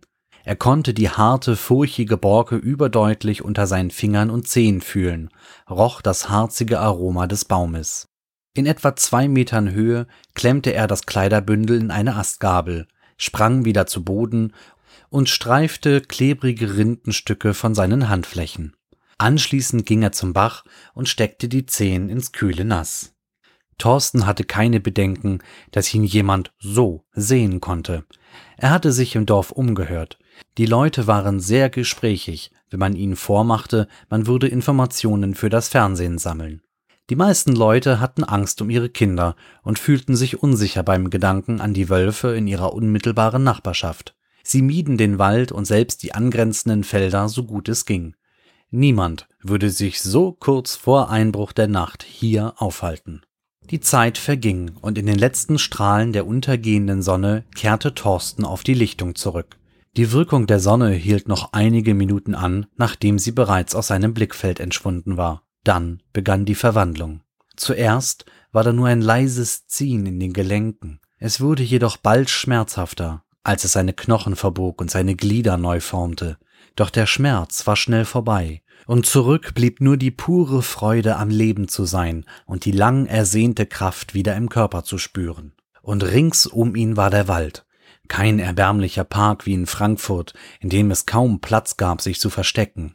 Er 0.50 0.56
konnte 0.56 0.96
die 0.96 1.12
harte, 1.12 1.56
furchige 1.56 2.18
Borke 2.18 2.56
überdeutlich 2.56 3.46
unter 3.46 3.68
seinen 3.68 3.91
Fingern 3.91 4.32
und 4.32 4.48
Zehen 4.48 4.82
fühlen, 4.82 5.29
roch 5.70 6.01
das 6.01 6.27
harzige 6.32 6.79
Aroma 6.79 7.27
des 7.27 7.46
Baumes. 7.46 8.08
In 8.56 8.65
etwa 8.65 8.96
zwei 8.96 9.27
Metern 9.27 9.70
Höhe 9.70 10.08
klemmte 10.34 10.74
er 10.74 10.88
das 10.88 11.03
Kleiderbündel 11.03 11.79
in 11.79 11.91
eine 11.91 12.15
Astgabel, 12.15 12.88
sprang 13.15 13.63
wieder 13.63 13.86
zu 13.86 14.03
Boden 14.03 14.53
und 15.10 15.29
streifte 15.29 16.01
klebrige 16.01 16.77
Rindenstücke 16.77 17.53
von 17.53 17.75
seinen 17.75 18.10
Handflächen. 18.10 18.75
Anschließend 19.20 19.86
ging 19.86 20.01
er 20.01 20.13
zum 20.13 20.34
Bach 20.34 20.63
und 20.96 21.08
steckte 21.08 21.48
die 21.48 21.68
Zehen 21.68 22.10
ins 22.10 22.32
kühle 22.32 22.65
Nass. 22.65 23.13
Thorsten 23.77 24.25
hatte 24.25 24.46
keine 24.46 24.79
Bedenken, 24.79 25.44
dass 25.70 25.94
ihn 25.94 26.03
jemand 26.03 26.51
so 26.58 27.06
sehen 27.13 27.62
konnte. 27.62 28.03
Er 28.58 28.72
hatte 28.72 28.91
sich 28.91 29.15
im 29.15 29.27
Dorf 29.27 29.51
umgehört. 29.51 30.19
Die 30.58 30.65
Leute 30.65 31.08
waren 31.08 31.39
sehr 31.39 31.69
gesprächig, 31.69 32.51
wenn 32.69 32.79
man 32.79 32.96
ihnen 32.96 33.15
vormachte, 33.15 33.88
man 34.10 34.27
würde 34.27 34.48
Informationen 34.48 35.36
für 35.36 35.50
das 35.50 35.69
Fernsehen 35.69 36.17
sammeln. 36.17 36.62
Die 37.10 37.15
meisten 37.15 37.53
Leute 37.53 38.00
hatten 38.00 38.24
Angst 38.24 38.62
um 38.62 38.69
ihre 38.69 38.89
Kinder 38.89 39.36
und 39.63 39.79
fühlten 39.79 40.15
sich 40.15 40.43
unsicher 40.43 40.84
beim 40.84 41.10
Gedanken 41.10 41.60
an 41.60 41.74
die 41.74 41.89
Wölfe 41.89 42.36
in 42.36 42.46
ihrer 42.46 42.74
unmittelbaren 42.74 43.43
Nachbarschaft. 43.43 44.15
Sie 44.43 44.62
mieden 44.62 44.98
den 44.98 45.17
Wald 45.17 45.51
und 45.51 45.65
selbst 45.65 46.03
die 46.03 46.13
angrenzenden 46.13 46.84
Felder 46.84 47.27
so 47.29 47.43
gut 47.43 47.67
es 47.67 47.86
ging. 47.86 48.15
Niemand 48.72 49.27
würde 49.41 49.72
sich 49.72 50.01
so 50.01 50.31
kurz 50.31 50.75
vor 50.75 51.10
Einbruch 51.10 51.51
der 51.51 51.67
Nacht 51.67 52.03
hier 52.03 52.53
aufhalten. 52.58 53.22
Die 53.72 53.79
Zeit 53.79 54.17
verging 54.17 54.72
und 54.81 54.98
in 54.98 55.05
den 55.05 55.17
letzten 55.17 55.58
Strahlen 55.58 56.13
der 56.13 56.27
untergehenden 56.27 57.01
Sonne 57.01 57.43
kehrte 57.55 57.96
Thorsten 57.96 58.46
auf 58.46 58.63
die 58.63 58.74
Lichtung 58.74 59.15
zurück. 59.15 59.58
Die 59.98 60.12
Wirkung 60.12 60.48
der 60.48 60.60
Sonne 60.60 60.91
hielt 60.91 61.27
noch 61.27 61.53
einige 61.53 61.93
Minuten 61.93 62.36
an, 62.36 62.67
nachdem 62.75 63.19
sie 63.19 63.31
bereits 63.31 63.75
aus 63.75 63.88
seinem 63.88 64.13
Blickfeld 64.13 64.60
entschwunden 64.60 65.17
war. 65.17 65.43
Dann 65.63 66.01
begann 66.13 66.46
die 66.46 66.55
Verwandlung. 66.55 67.22
Zuerst 67.55 68.25
war 68.51 68.63
da 68.63 68.72
nur 68.72 68.88
ein 68.88 69.01
leises 69.01 69.67
Ziehen 69.67 70.05
in 70.05 70.19
den 70.19 70.34
Gelenken. 70.34 71.01
Es 71.17 71.41
wurde 71.41 71.63
jedoch 71.63 71.98
bald 71.98 72.29
schmerzhafter, 72.29 73.24
als 73.43 73.63
es 73.63 73.74
seine 73.74 73.93
Knochen 73.93 74.36
verbog 74.36 74.79
und 74.79 74.89
seine 74.89 75.15
Glieder 75.15 75.58
neu 75.58 75.81
formte. 75.81 76.38
Doch 76.75 76.89
der 76.89 77.05
Schmerz 77.05 77.67
war 77.67 77.75
schnell 77.75 78.05
vorbei, 78.05 78.62
und 78.86 79.05
zurück 79.05 79.53
blieb 79.53 79.81
nur 79.81 79.98
die 79.98 80.12
pure 80.12 80.62
Freude 80.62 81.17
am 81.17 81.29
Leben 81.29 81.67
zu 81.67 81.86
sein 81.86 82.25
und 82.46 82.65
die 82.65 82.72
lang 82.72 83.05
ersehnte 83.05 83.65
Kraft 83.65 84.13
wieder 84.13 84.36
im 84.36 84.50
Körper 84.50 84.84
zu 84.84 84.98
spüren. 84.98 85.53
Und 85.81 86.03
rings 86.03 86.46
um 86.46 86.75
ihn 86.75 86.96
war 86.96 87.10
der 87.10 87.27
Wald, 87.27 87.65
kein 88.10 88.39
erbärmlicher 88.39 89.06
Park 89.06 89.46
wie 89.46 89.54
in 89.54 89.66
Frankfurt, 89.66 90.34
in 90.60 90.70
dem 90.70 90.92
es 90.92 91.06
kaum 91.06 91.39
Platz 91.39 91.78
gab, 91.78 92.01
sich 92.01 92.20
zu 92.20 92.30
verstecken. 92.30 92.94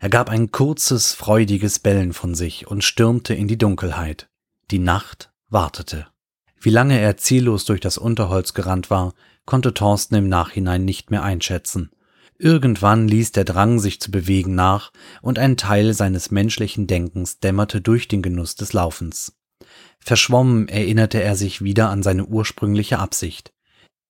Er 0.00 0.08
gab 0.08 0.28
ein 0.28 0.50
kurzes, 0.50 1.14
freudiges 1.14 1.78
Bellen 1.78 2.12
von 2.12 2.34
sich 2.34 2.66
und 2.66 2.82
stürmte 2.82 3.34
in 3.34 3.46
die 3.46 3.58
Dunkelheit. 3.58 4.28
Die 4.70 4.80
Nacht 4.80 5.30
wartete. 5.48 6.08
Wie 6.60 6.70
lange 6.70 6.98
er 6.98 7.16
ziellos 7.16 7.64
durch 7.64 7.80
das 7.80 7.98
Unterholz 7.98 8.52
gerannt 8.52 8.90
war, 8.90 9.14
konnte 9.44 9.72
Thorsten 9.72 10.16
im 10.16 10.28
Nachhinein 10.28 10.84
nicht 10.84 11.10
mehr 11.10 11.22
einschätzen. 11.22 11.90
Irgendwann 12.38 13.08
ließ 13.08 13.32
der 13.32 13.44
Drang, 13.44 13.78
sich 13.78 14.00
zu 14.00 14.10
bewegen, 14.10 14.54
nach, 14.54 14.92
und 15.22 15.38
ein 15.38 15.56
Teil 15.56 15.94
seines 15.94 16.30
menschlichen 16.30 16.86
Denkens 16.86 17.38
dämmerte 17.38 17.80
durch 17.80 18.08
den 18.08 18.20
Genuss 18.20 18.56
des 18.56 18.72
Laufens. 18.72 19.36
Verschwommen 20.00 20.68
erinnerte 20.68 21.22
er 21.22 21.36
sich 21.36 21.62
wieder 21.62 21.88
an 21.88 22.02
seine 22.02 22.26
ursprüngliche 22.26 22.98
Absicht. 22.98 23.52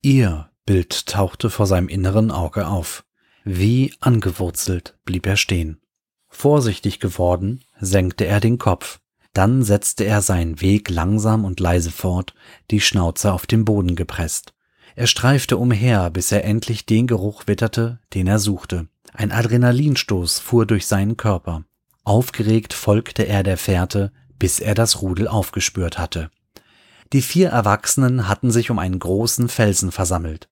Ihr 0.03 0.51
Bild 0.67 1.07
tauchte 1.07 1.51
vor 1.51 1.67
seinem 1.67 1.89
inneren 1.89 2.31
Auge 2.31 2.67
auf. 2.67 3.05
Wie 3.45 3.95
angewurzelt 4.01 4.99
blieb 5.05 5.27
er 5.27 5.37
stehen. 5.37 5.81
Vorsichtig 6.29 7.01
geworden, 7.01 7.63
senkte 7.81 8.27
er 8.27 8.41
den 8.41 8.59
Kopf. 8.59 9.01
Dann 9.33 9.63
setzte 9.63 10.05
er 10.05 10.23
seinen 10.23 10.61
Weg 10.61 10.91
langsam 10.91 11.45
und 11.45 11.61
leise 11.61 11.91
fort, 11.91 12.35
die 12.71 12.81
Schnauze 12.81 13.33
auf 13.33 13.47
den 13.47 13.65
Boden 13.65 13.95
gepresst. 13.95 14.55
Er 14.95 15.07
streifte 15.07 15.59
umher, 15.59 16.11
bis 16.11 16.33
er 16.33 16.45
endlich 16.45 16.87
den 16.87 17.07
Geruch 17.07 17.47
witterte, 17.47 18.01
den 18.15 18.27
er 18.27 18.39
suchte. 18.39 18.89
Ein 19.13 19.31
Adrenalinstoß 19.31 20.39
fuhr 20.39 20.67
durch 20.67 20.87
seinen 20.87 21.17
Körper. 21.17 21.65
Aufgeregt 22.03 22.73
folgte 22.73 23.25
er 23.25 23.43
der 23.43 23.59
Fährte, 23.59 24.13
bis 24.39 24.59
er 24.59 24.75
das 24.75 25.03
Rudel 25.03 25.29
aufgespürt 25.29 25.99
hatte. 25.99 26.31
Die 27.13 27.23
vier 27.23 27.51
Erwachsenen 27.51 28.29
hatten 28.29 28.51
sich 28.51 28.71
um 28.71 28.79
einen 28.79 28.99
großen 28.99 29.49
Felsen 29.49 29.93
versammelt. 29.93 30.49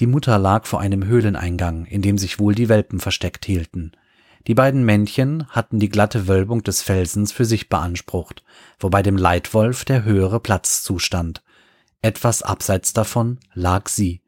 Die 0.00 0.06
Mutter 0.06 0.38
lag 0.38 0.66
vor 0.66 0.80
einem 0.80 1.04
Höhleneingang, 1.04 1.86
in 1.86 2.02
dem 2.02 2.18
sich 2.18 2.38
wohl 2.38 2.54
die 2.54 2.68
Welpen 2.68 2.98
versteckt 2.98 3.44
hielten. 3.44 3.92
Die 4.46 4.54
beiden 4.54 4.84
Männchen 4.84 5.46
hatten 5.48 5.78
die 5.78 5.88
glatte 5.88 6.26
Wölbung 6.26 6.62
des 6.62 6.82
Felsens 6.82 7.32
für 7.32 7.44
sich 7.44 7.68
beansprucht, 7.68 8.42
wobei 8.78 9.02
dem 9.02 9.16
Leitwolf 9.16 9.84
der 9.84 10.04
höhere 10.04 10.40
Platz 10.40 10.82
zustand. 10.82 11.42
Etwas 12.02 12.42
abseits 12.42 12.92
davon 12.92 13.38
lag 13.54 13.88
sie. 13.88 14.20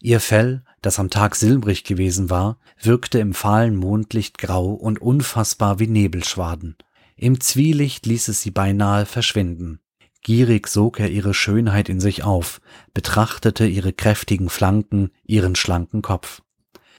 Ihr 0.00 0.18
Fell, 0.18 0.62
das 0.82 0.98
am 0.98 1.10
Tag 1.10 1.36
silbrig 1.36 1.84
gewesen 1.84 2.30
war, 2.30 2.58
wirkte 2.82 3.18
im 3.18 3.34
fahlen 3.34 3.76
Mondlicht 3.76 4.38
grau 4.38 4.72
und 4.72 5.00
unfassbar 5.00 5.78
wie 5.78 5.86
Nebelschwaden. 5.86 6.76
Im 7.16 7.40
Zwielicht 7.40 8.06
ließ 8.06 8.28
es 8.28 8.40
sie 8.40 8.50
beinahe 8.50 9.04
verschwinden. 9.04 9.80
Gierig 10.22 10.68
sog 10.68 11.00
er 11.00 11.10
ihre 11.10 11.32
Schönheit 11.32 11.88
in 11.88 12.00
sich 12.00 12.22
auf, 12.24 12.60
betrachtete 12.92 13.66
ihre 13.66 13.92
kräftigen 13.92 14.48
Flanken, 14.50 15.10
ihren 15.24 15.56
schlanken 15.56 16.02
Kopf. 16.02 16.42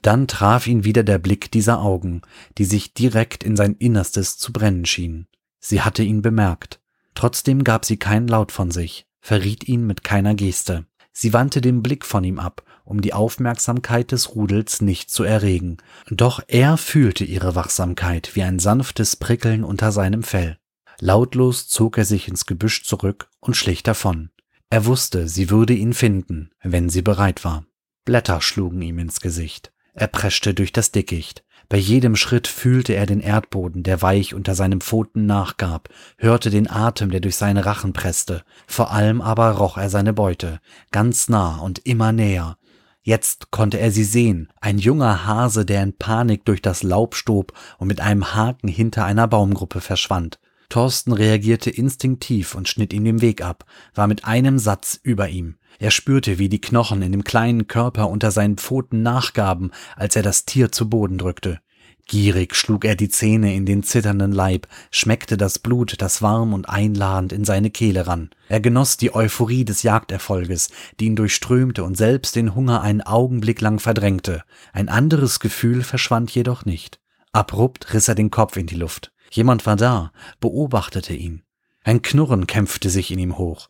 Dann 0.02 0.26
traf 0.26 0.66
ihn 0.66 0.84
wieder 0.84 1.04
der 1.04 1.18
Blick 1.18 1.52
dieser 1.52 1.80
Augen, 1.80 2.22
die 2.58 2.64
sich 2.64 2.92
direkt 2.92 3.44
in 3.44 3.56
sein 3.56 3.76
Innerstes 3.76 4.36
zu 4.36 4.52
brennen 4.52 4.84
schienen. 4.84 5.28
Sie 5.60 5.82
hatte 5.82 6.02
ihn 6.02 6.22
bemerkt. 6.22 6.80
Trotzdem 7.14 7.62
gab 7.62 7.84
sie 7.84 7.96
keinen 7.96 8.26
Laut 8.26 8.50
von 8.50 8.72
sich, 8.72 9.06
verriet 9.20 9.68
ihn 9.68 9.86
mit 9.86 10.02
keiner 10.02 10.34
Geste. 10.34 10.86
Sie 11.12 11.32
wandte 11.32 11.60
den 11.60 11.82
Blick 11.82 12.04
von 12.04 12.24
ihm 12.24 12.40
ab, 12.40 12.64
um 12.84 13.00
die 13.00 13.12
Aufmerksamkeit 13.12 14.10
des 14.10 14.34
Rudels 14.34 14.80
nicht 14.80 15.10
zu 15.10 15.22
erregen. 15.22 15.76
Doch 16.10 16.42
er 16.48 16.76
fühlte 16.76 17.24
ihre 17.24 17.54
Wachsamkeit 17.54 18.34
wie 18.34 18.42
ein 18.42 18.58
sanftes 18.58 19.14
Prickeln 19.14 19.62
unter 19.62 19.92
seinem 19.92 20.24
Fell. 20.24 20.58
Lautlos 21.04 21.66
zog 21.66 21.98
er 21.98 22.04
sich 22.04 22.28
ins 22.28 22.46
Gebüsch 22.46 22.84
zurück 22.84 23.28
und 23.40 23.56
schlich 23.56 23.82
davon. 23.82 24.30
Er 24.70 24.86
wusste, 24.86 25.26
sie 25.26 25.50
würde 25.50 25.74
ihn 25.74 25.94
finden, 25.94 26.52
wenn 26.62 26.88
sie 26.90 27.02
bereit 27.02 27.44
war. 27.44 27.64
Blätter 28.04 28.40
schlugen 28.40 28.80
ihm 28.82 29.00
ins 29.00 29.20
Gesicht. 29.20 29.72
Er 29.94 30.06
preschte 30.06 30.54
durch 30.54 30.70
das 30.70 30.92
Dickicht. 30.92 31.42
Bei 31.68 31.76
jedem 31.76 32.14
Schritt 32.14 32.46
fühlte 32.46 32.92
er 32.92 33.06
den 33.06 33.18
Erdboden, 33.18 33.82
der 33.82 34.00
weich 34.00 34.32
unter 34.32 34.54
seinen 34.54 34.80
Pfoten 34.80 35.26
nachgab, 35.26 35.88
hörte 36.18 36.50
den 36.50 36.70
Atem, 36.70 37.10
der 37.10 37.18
durch 37.18 37.34
seine 37.34 37.66
Rachen 37.66 37.92
presste, 37.92 38.44
vor 38.68 38.92
allem 38.92 39.20
aber 39.20 39.50
roch 39.50 39.78
er 39.78 39.90
seine 39.90 40.12
Beute, 40.12 40.60
ganz 40.92 41.28
nah 41.28 41.56
und 41.56 41.80
immer 41.84 42.12
näher. 42.12 42.58
Jetzt 43.02 43.50
konnte 43.50 43.80
er 43.80 43.90
sie 43.90 44.04
sehen, 44.04 44.52
ein 44.60 44.78
junger 44.78 45.26
Hase, 45.26 45.64
der 45.66 45.82
in 45.82 45.98
Panik 45.98 46.44
durch 46.44 46.62
das 46.62 46.84
Laub 46.84 47.16
stob 47.16 47.54
und 47.78 47.88
mit 47.88 48.00
einem 48.00 48.36
Haken 48.36 48.68
hinter 48.68 49.04
einer 49.04 49.26
Baumgruppe 49.26 49.80
verschwand. 49.80 50.38
Thorsten 50.72 51.12
reagierte 51.12 51.68
instinktiv 51.68 52.54
und 52.54 52.66
schnitt 52.66 52.94
ihm 52.94 53.04
den 53.04 53.20
Weg 53.20 53.44
ab, 53.44 53.66
war 53.94 54.06
mit 54.06 54.24
einem 54.24 54.58
Satz 54.58 54.98
über 55.02 55.28
ihm. 55.28 55.56
Er 55.78 55.90
spürte, 55.90 56.38
wie 56.38 56.48
die 56.48 56.62
Knochen 56.62 57.02
in 57.02 57.12
dem 57.12 57.24
kleinen 57.24 57.66
Körper 57.66 58.08
unter 58.08 58.30
seinen 58.30 58.56
Pfoten 58.56 59.02
nachgaben, 59.02 59.72
als 59.96 60.16
er 60.16 60.22
das 60.22 60.46
Tier 60.46 60.72
zu 60.72 60.88
Boden 60.88 61.18
drückte. 61.18 61.60
Gierig 62.06 62.54
schlug 62.54 62.86
er 62.86 62.96
die 62.96 63.10
Zähne 63.10 63.54
in 63.54 63.66
den 63.66 63.82
zitternden 63.82 64.32
Leib, 64.32 64.66
schmeckte 64.90 65.36
das 65.36 65.58
Blut, 65.58 66.00
das 66.00 66.22
warm 66.22 66.54
und 66.54 66.70
einladend 66.70 67.34
in 67.34 67.44
seine 67.44 67.70
Kehle 67.70 68.06
rann. 68.06 68.30
Er 68.48 68.60
genoss 68.60 68.96
die 68.96 69.14
Euphorie 69.14 69.66
des 69.66 69.82
Jagderfolges, 69.82 70.70
die 70.98 71.04
ihn 71.04 71.16
durchströmte 71.16 71.84
und 71.84 71.98
selbst 71.98 72.34
den 72.34 72.54
Hunger 72.54 72.80
einen 72.80 73.02
Augenblick 73.02 73.60
lang 73.60 73.78
verdrängte. 73.78 74.42
Ein 74.72 74.88
anderes 74.88 75.38
Gefühl 75.38 75.82
verschwand 75.82 76.30
jedoch 76.30 76.64
nicht. 76.64 76.98
Abrupt 77.32 77.92
riss 77.92 78.08
er 78.08 78.14
den 78.14 78.30
Kopf 78.30 78.56
in 78.56 78.66
die 78.66 78.76
Luft. 78.76 79.12
Jemand 79.32 79.64
war 79.64 79.76
da, 79.76 80.12
beobachtete 80.40 81.14
ihn. 81.14 81.42
Ein 81.84 82.02
Knurren 82.02 82.46
kämpfte 82.46 82.90
sich 82.90 83.10
in 83.10 83.18
ihm 83.18 83.38
hoch. 83.38 83.68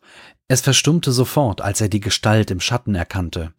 Es 0.49 0.59
verstummte 0.59 1.13
sofort, 1.13 1.61
als 1.61 1.79
er 1.79 1.87
die 1.87 2.01
Gestalt 2.01 2.51
im 2.51 2.59
Schatten 2.59 2.95
erkannte. 2.95 3.53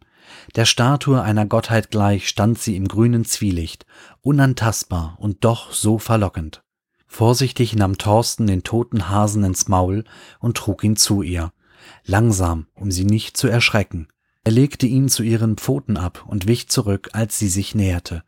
Der 0.55 0.65
Statue 0.65 1.21
einer 1.21 1.45
Gottheit 1.47 1.89
gleich 1.89 2.29
stand 2.29 2.59
sie 2.59 2.75
im 2.75 2.87
grünen 2.87 3.25
Zwielicht, 3.25 3.85
unantastbar 4.21 5.17
und 5.19 5.43
doch 5.43 5.73
so 5.73 5.97
verlockend. 5.97 6.63
Vorsichtig 7.07 7.75
nahm 7.75 7.97
Thorsten 7.97 8.45
den 8.45 8.63
toten 8.63 9.09
Hasen 9.09 9.43
ins 9.43 9.67
Maul 9.67 10.03
und 10.39 10.57
trug 10.57 10.83
ihn 10.83 10.95
zu 10.95 11.23
ihr, 11.23 11.53
langsam, 12.03 12.67
um 12.75 12.91
sie 12.91 13.05
nicht 13.05 13.35
zu 13.35 13.47
erschrecken. 13.47 14.07
Er 14.43 14.51
legte 14.51 14.85
ihn 14.85 15.09
zu 15.09 15.23
ihren 15.23 15.57
Pfoten 15.57 15.97
ab 15.97 16.23
und 16.27 16.47
wich 16.47 16.69
zurück, 16.69 17.09
als 17.13 17.39
sie 17.39 17.49
sich 17.49 17.73
näherte. 17.73 18.23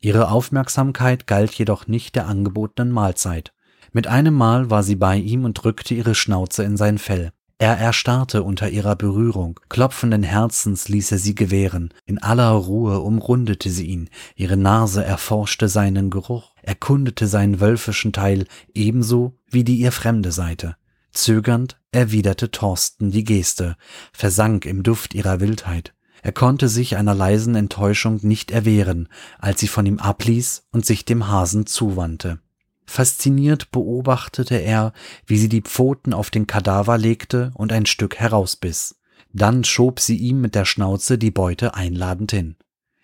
Ihre 0.00 0.30
Aufmerksamkeit 0.30 1.26
galt 1.26 1.52
jedoch 1.52 1.86
nicht 1.86 2.16
der 2.16 2.26
angebotenen 2.26 2.90
Mahlzeit. 2.90 3.52
Mit 3.92 4.06
einem 4.06 4.34
Mal 4.34 4.70
war 4.70 4.82
sie 4.82 4.96
bei 4.96 5.16
ihm 5.16 5.44
und 5.44 5.54
drückte 5.54 5.94
ihre 5.94 6.14
Schnauze 6.14 6.62
in 6.62 6.76
sein 6.76 6.98
Fell. 6.98 7.32
Er 7.58 7.76
erstarrte 7.76 8.42
unter 8.42 8.70
ihrer 8.70 8.96
Berührung, 8.96 9.60
klopfenden 9.68 10.22
Herzens 10.22 10.88
ließ 10.88 11.12
er 11.12 11.18
sie 11.18 11.34
gewähren, 11.34 11.92
in 12.06 12.16
aller 12.16 12.48
Ruhe 12.52 13.00
umrundete 13.00 13.68
sie 13.68 13.84
ihn, 13.84 14.08
ihre 14.34 14.56
Nase 14.56 15.04
erforschte 15.04 15.68
seinen 15.68 16.08
Geruch, 16.08 16.54
erkundete 16.62 17.26
seinen 17.26 17.60
wölfischen 17.60 18.14
Teil 18.14 18.46
ebenso 18.72 19.34
wie 19.50 19.64
die 19.64 19.76
ihr 19.76 19.92
fremde 19.92 20.32
Seite. 20.32 20.76
Zögernd 21.12 21.78
erwiderte 21.92 22.50
Thorsten 22.50 23.10
die 23.10 23.24
Geste, 23.24 23.76
versank 24.14 24.64
im 24.64 24.82
Duft 24.82 25.12
ihrer 25.12 25.40
Wildheit. 25.40 25.92
Er 26.22 26.32
konnte 26.32 26.68
sich 26.68 26.96
einer 26.96 27.14
leisen 27.14 27.54
Enttäuschung 27.54 28.20
nicht 28.22 28.50
erwehren, 28.50 29.08
als 29.38 29.60
sie 29.60 29.68
von 29.68 29.86
ihm 29.86 29.98
abließ 29.98 30.64
und 30.72 30.84
sich 30.84 31.04
dem 31.04 31.28
Hasen 31.28 31.66
zuwandte. 31.66 32.40
Fasziniert 32.86 33.70
beobachtete 33.70 34.56
er, 34.56 34.92
wie 35.24 35.38
sie 35.38 35.48
die 35.48 35.62
Pfoten 35.62 36.12
auf 36.12 36.30
den 36.30 36.46
Kadaver 36.46 36.98
legte 36.98 37.52
und 37.54 37.72
ein 37.72 37.86
Stück 37.86 38.16
herausbiss. 38.16 38.96
Dann 39.32 39.62
schob 39.62 40.00
sie 40.00 40.16
ihm 40.16 40.40
mit 40.40 40.54
der 40.54 40.64
Schnauze 40.64 41.16
die 41.16 41.30
Beute 41.30 41.74
einladend 41.74 42.32
hin. 42.32 42.56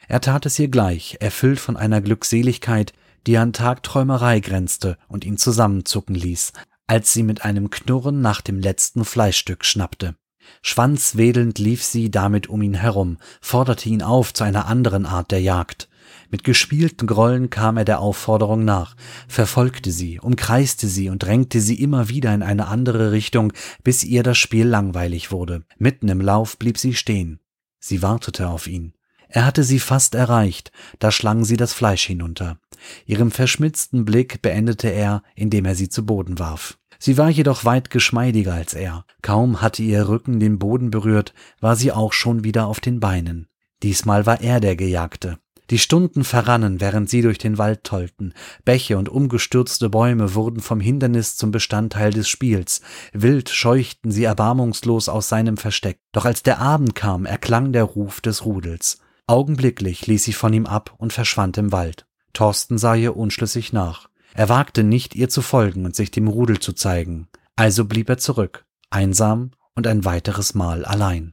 Er 0.08 0.20
tat 0.20 0.44
es 0.46 0.58
ihr 0.58 0.68
gleich, 0.68 1.18
erfüllt 1.20 1.60
von 1.60 1.76
einer 1.76 2.00
Glückseligkeit, 2.00 2.92
die 3.26 3.38
an 3.38 3.52
Tagträumerei 3.52 4.40
grenzte 4.40 4.98
und 5.08 5.24
ihn 5.24 5.36
zusammenzucken 5.36 6.14
ließ, 6.14 6.52
als 6.86 7.12
sie 7.12 7.22
mit 7.22 7.44
einem 7.44 7.70
Knurren 7.70 8.20
nach 8.20 8.40
dem 8.40 8.60
letzten 8.60 9.04
Fleischstück 9.04 9.64
schnappte. 9.64 10.16
Schwanzwedelnd 10.62 11.58
lief 11.58 11.82
sie 11.82 12.10
damit 12.10 12.48
um 12.48 12.62
ihn 12.62 12.74
herum, 12.74 13.18
forderte 13.40 13.88
ihn 13.88 14.02
auf 14.02 14.34
zu 14.34 14.44
einer 14.44 14.66
anderen 14.66 15.06
Art 15.06 15.30
der 15.30 15.40
Jagd. 15.40 15.88
Mit 16.30 16.44
gespielten 16.44 17.06
Grollen 17.06 17.50
kam 17.50 17.76
er 17.76 17.84
der 17.84 18.00
Aufforderung 18.00 18.64
nach, 18.64 18.96
verfolgte 19.28 19.92
sie, 19.92 20.18
umkreiste 20.18 20.88
sie 20.88 21.08
und 21.08 21.22
drängte 21.22 21.60
sie 21.60 21.80
immer 21.80 22.08
wieder 22.08 22.34
in 22.34 22.42
eine 22.42 22.66
andere 22.66 23.12
Richtung, 23.12 23.52
bis 23.84 24.02
ihr 24.02 24.22
das 24.22 24.38
Spiel 24.38 24.66
langweilig 24.66 25.30
wurde. 25.30 25.62
Mitten 25.78 26.08
im 26.08 26.20
Lauf 26.20 26.58
blieb 26.58 26.78
sie 26.78 26.94
stehen. 26.94 27.40
Sie 27.78 28.02
wartete 28.02 28.48
auf 28.48 28.66
ihn. 28.66 28.94
Er 29.28 29.44
hatte 29.44 29.64
sie 29.64 29.80
fast 29.80 30.14
erreicht, 30.14 30.72
da 30.98 31.10
schlang 31.10 31.44
sie 31.44 31.56
das 31.56 31.72
Fleisch 31.72 32.06
hinunter. 32.06 32.58
Ihrem 33.06 33.30
verschmitzten 33.30 34.04
Blick 34.04 34.42
beendete 34.42 34.88
er, 34.88 35.22
indem 35.34 35.64
er 35.64 35.74
sie 35.74 35.88
zu 35.88 36.06
Boden 36.06 36.38
warf. 36.38 36.78
Sie 36.98 37.18
war 37.18 37.28
jedoch 37.28 37.64
weit 37.64 37.90
geschmeidiger 37.90 38.54
als 38.54 38.74
er. 38.74 39.04
Kaum 39.22 39.62
hatte 39.62 39.82
ihr 39.82 40.08
Rücken 40.08 40.40
den 40.40 40.58
Boden 40.58 40.90
berührt, 40.90 41.34
war 41.60 41.76
sie 41.76 41.92
auch 41.92 42.12
schon 42.12 42.44
wieder 42.44 42.66
auf 42.66 42.80
den 42.80 43.00
Beinen. 43.00 43.48
Diesmal 43.82 44.26
war 44.26 44.40
er 44.40 44.60
der 44.60 44.76
Gejagte. 44.76 45.38
Die 45.70 45.78
Stunden 45.78 46.22
verrannen, 46.22 46.80
während 46.80 47.10
sie 47.10 47.22
durch 47.22 47.38
den 47.38 47.58
Wald 47.58 47.82
tollten. 47.82 48.34
Bäche 48.64 48.96
und 48.98 49.08
umgestürzte 49.08 49.90
Bäume 49.90 50.34
wurden 50.34 50.60
vom 50.60 50.78
Hindernis 50.78 51.36
zum 51.36 51.50
Bestandteil 51.50 52.12
des 52.12 52.28
Spiels. 52.28 52.82
Wild 53.12 53.50
scheuchten 53.50 54.12
sie 54.12 54.24
erbarmungslos 54.24 55.08
aus 55.08 55.28
seinem 55.28 55.56
Versteck. 55.56 55.98
Doch 56.12 56.24
als 56.24 56.44
der 56.44 56.60
Abend 56.60 56.94
kam, 56.94 57.26
erklang 57.26 57.72
der 57.72 57.84
Ruf 57.84 58.20
des 58.20 58.44
Rudels. 58.44 59.00
Augenblicklich 59.26 60.06
ließ 60.06 60.22
sie 60.22 60.32
von 60.32 60.52
ihm 60.52 60.66
ab 60.66 60.94
und 60.98 61.12
verschwand 61.12 61.58
im 61.58 61.72
Wald. 61.72 62.06
Thorsten 62.32 62.78
sah 62.78 62.94
ihr 62.94 63.16
unschlüssig 63.16 63.72
nach. 63.72 64.08
Er 64.36 64.50
wagte 64.50 64.84
nicht, 64.84 65.14
ihr 65.14 65.30
zu 65.30 65.40
folgen 65.40 65.86
und 65.86 65.96
sich 65.96 66.10
dem 66.10 66.28
Rudel 66.28 66.60
zu 66.60 66.74
zeigen. 66.74 67.26
Also 67.56 67.86
blieb 67.86 68.10
er 68.10 68.18
zurück, 68.18 68.66
einsam 68.90 69.52
und 69.74 69.86
ein 69.86 70.04
weiteres 70.04 70.52
Mal 70.52 70.84
allein. 70.84 71.32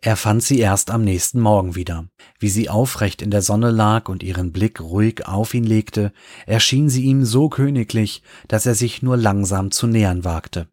Er 0.00 0.16
fand 0.16 0.42
sie 0.42 0.58
erst 0.60 0.90
am 0.90 1.04
nächsten 1.04 1.40
Morgen 1.40 1.74
wieder. 1.74 2.08
Wie 2.38 2.48
sie 2.48 2.70
aufrecht 2.70 3.20
in 3.20 3.30
der 3.30 3.42
Sonne 3.42 3.70
lag 3.70 4.08
und 4.08 4.22
ihren 4.22 4.50
Blick 4.50 4.80
ruhig 4.80 5.26
auf 5.26 5.52
ihn 5.52 5.64
legte, 5.64 6.14
erschien 6.46 6.88
sie 6.88 7.04
ihm 7.04 7.22
so 7.22 7.50
königlich, 7.50 8.22
dass 8.48 8.64
er 8.64 8.74
sich 8.74 9.02
nur 9.02 9.18
langsam 9.18 9.70
zu 9.70 9.86
nähern 9.86 10.24
wagte. 10.24 10.68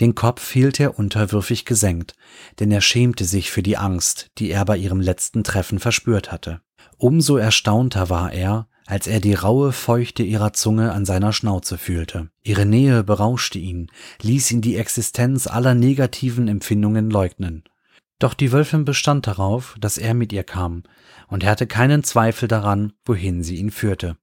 Den 0.00 0.14
Kopf 0.14 0.50
hielt 0.50 0.80
er 0.80 0.98
unterwürfig 0.98 1.66
gesenkt, 1.66 2.14
denn 2.58 2.72
er 2.72 2.80
schämte 2.80 3.26
sich 3.26 3.50
für 3.50 3.62
die 3.62 3.76
Angst, 3.76 4.30
die 4.38 4.50
er 4.50 4.64
bei 4.64 4.78
ihrem 4.78 5.02
letzten 5.02 5.44
Treffen 5.44 5.78
verspürt 5.78 6.32
hatte. 6.32 6.62
Umso 6.96 7.36
erstaunter 7.36 8.08
war 8.08 8.32
er, 8.32 8.66
als 8.86 9.06
er 9.06 9.20
die 9.20 9.34
raue 9.34 9.72
Feuchte 9.72 10.22
ihrer 10.22 10.52
Zunge 10.52 10.92
an 10.92 11.04
seiner 11.04 11.32
Schnauze 11.32 11.78
fühlte. 11.78 12.30
Ihre 12.42 12.66
Nähe 12.66 13.04
berauschte 13.04 13.58
ihn, 13.58 13.90
ließ 14.22 14.50
ihn 14.50 14.60
die 14.60 14.76
Existenz 14.76 15.46
aller 15.46 15.74
negativen 15.74 16.48
Empfindungen 16.48 17.10
leugnen. 17.10 17.64
Doch 18.18 18.34
die 18.34 18.52
Wölfin 18.52 18.84
bestand 18.84 19.26
darauf, 19.26 19.76
dass 19.80 19.98
er 19.98 20.14
mit 20.14 20.32
ihr 20.32 20.44
kam, 20.44 20.84
und 21.26 21.42
er 21.42 21.50
hatte 21.50 21.66
keinen 21.66 22.04
Zweifel 22.04 22.46
daran, 22.48 22.92
wohin 23.04 23.42
sie 23.42 23.56
ihn 23.56 23.70
führte. 23.70 24.16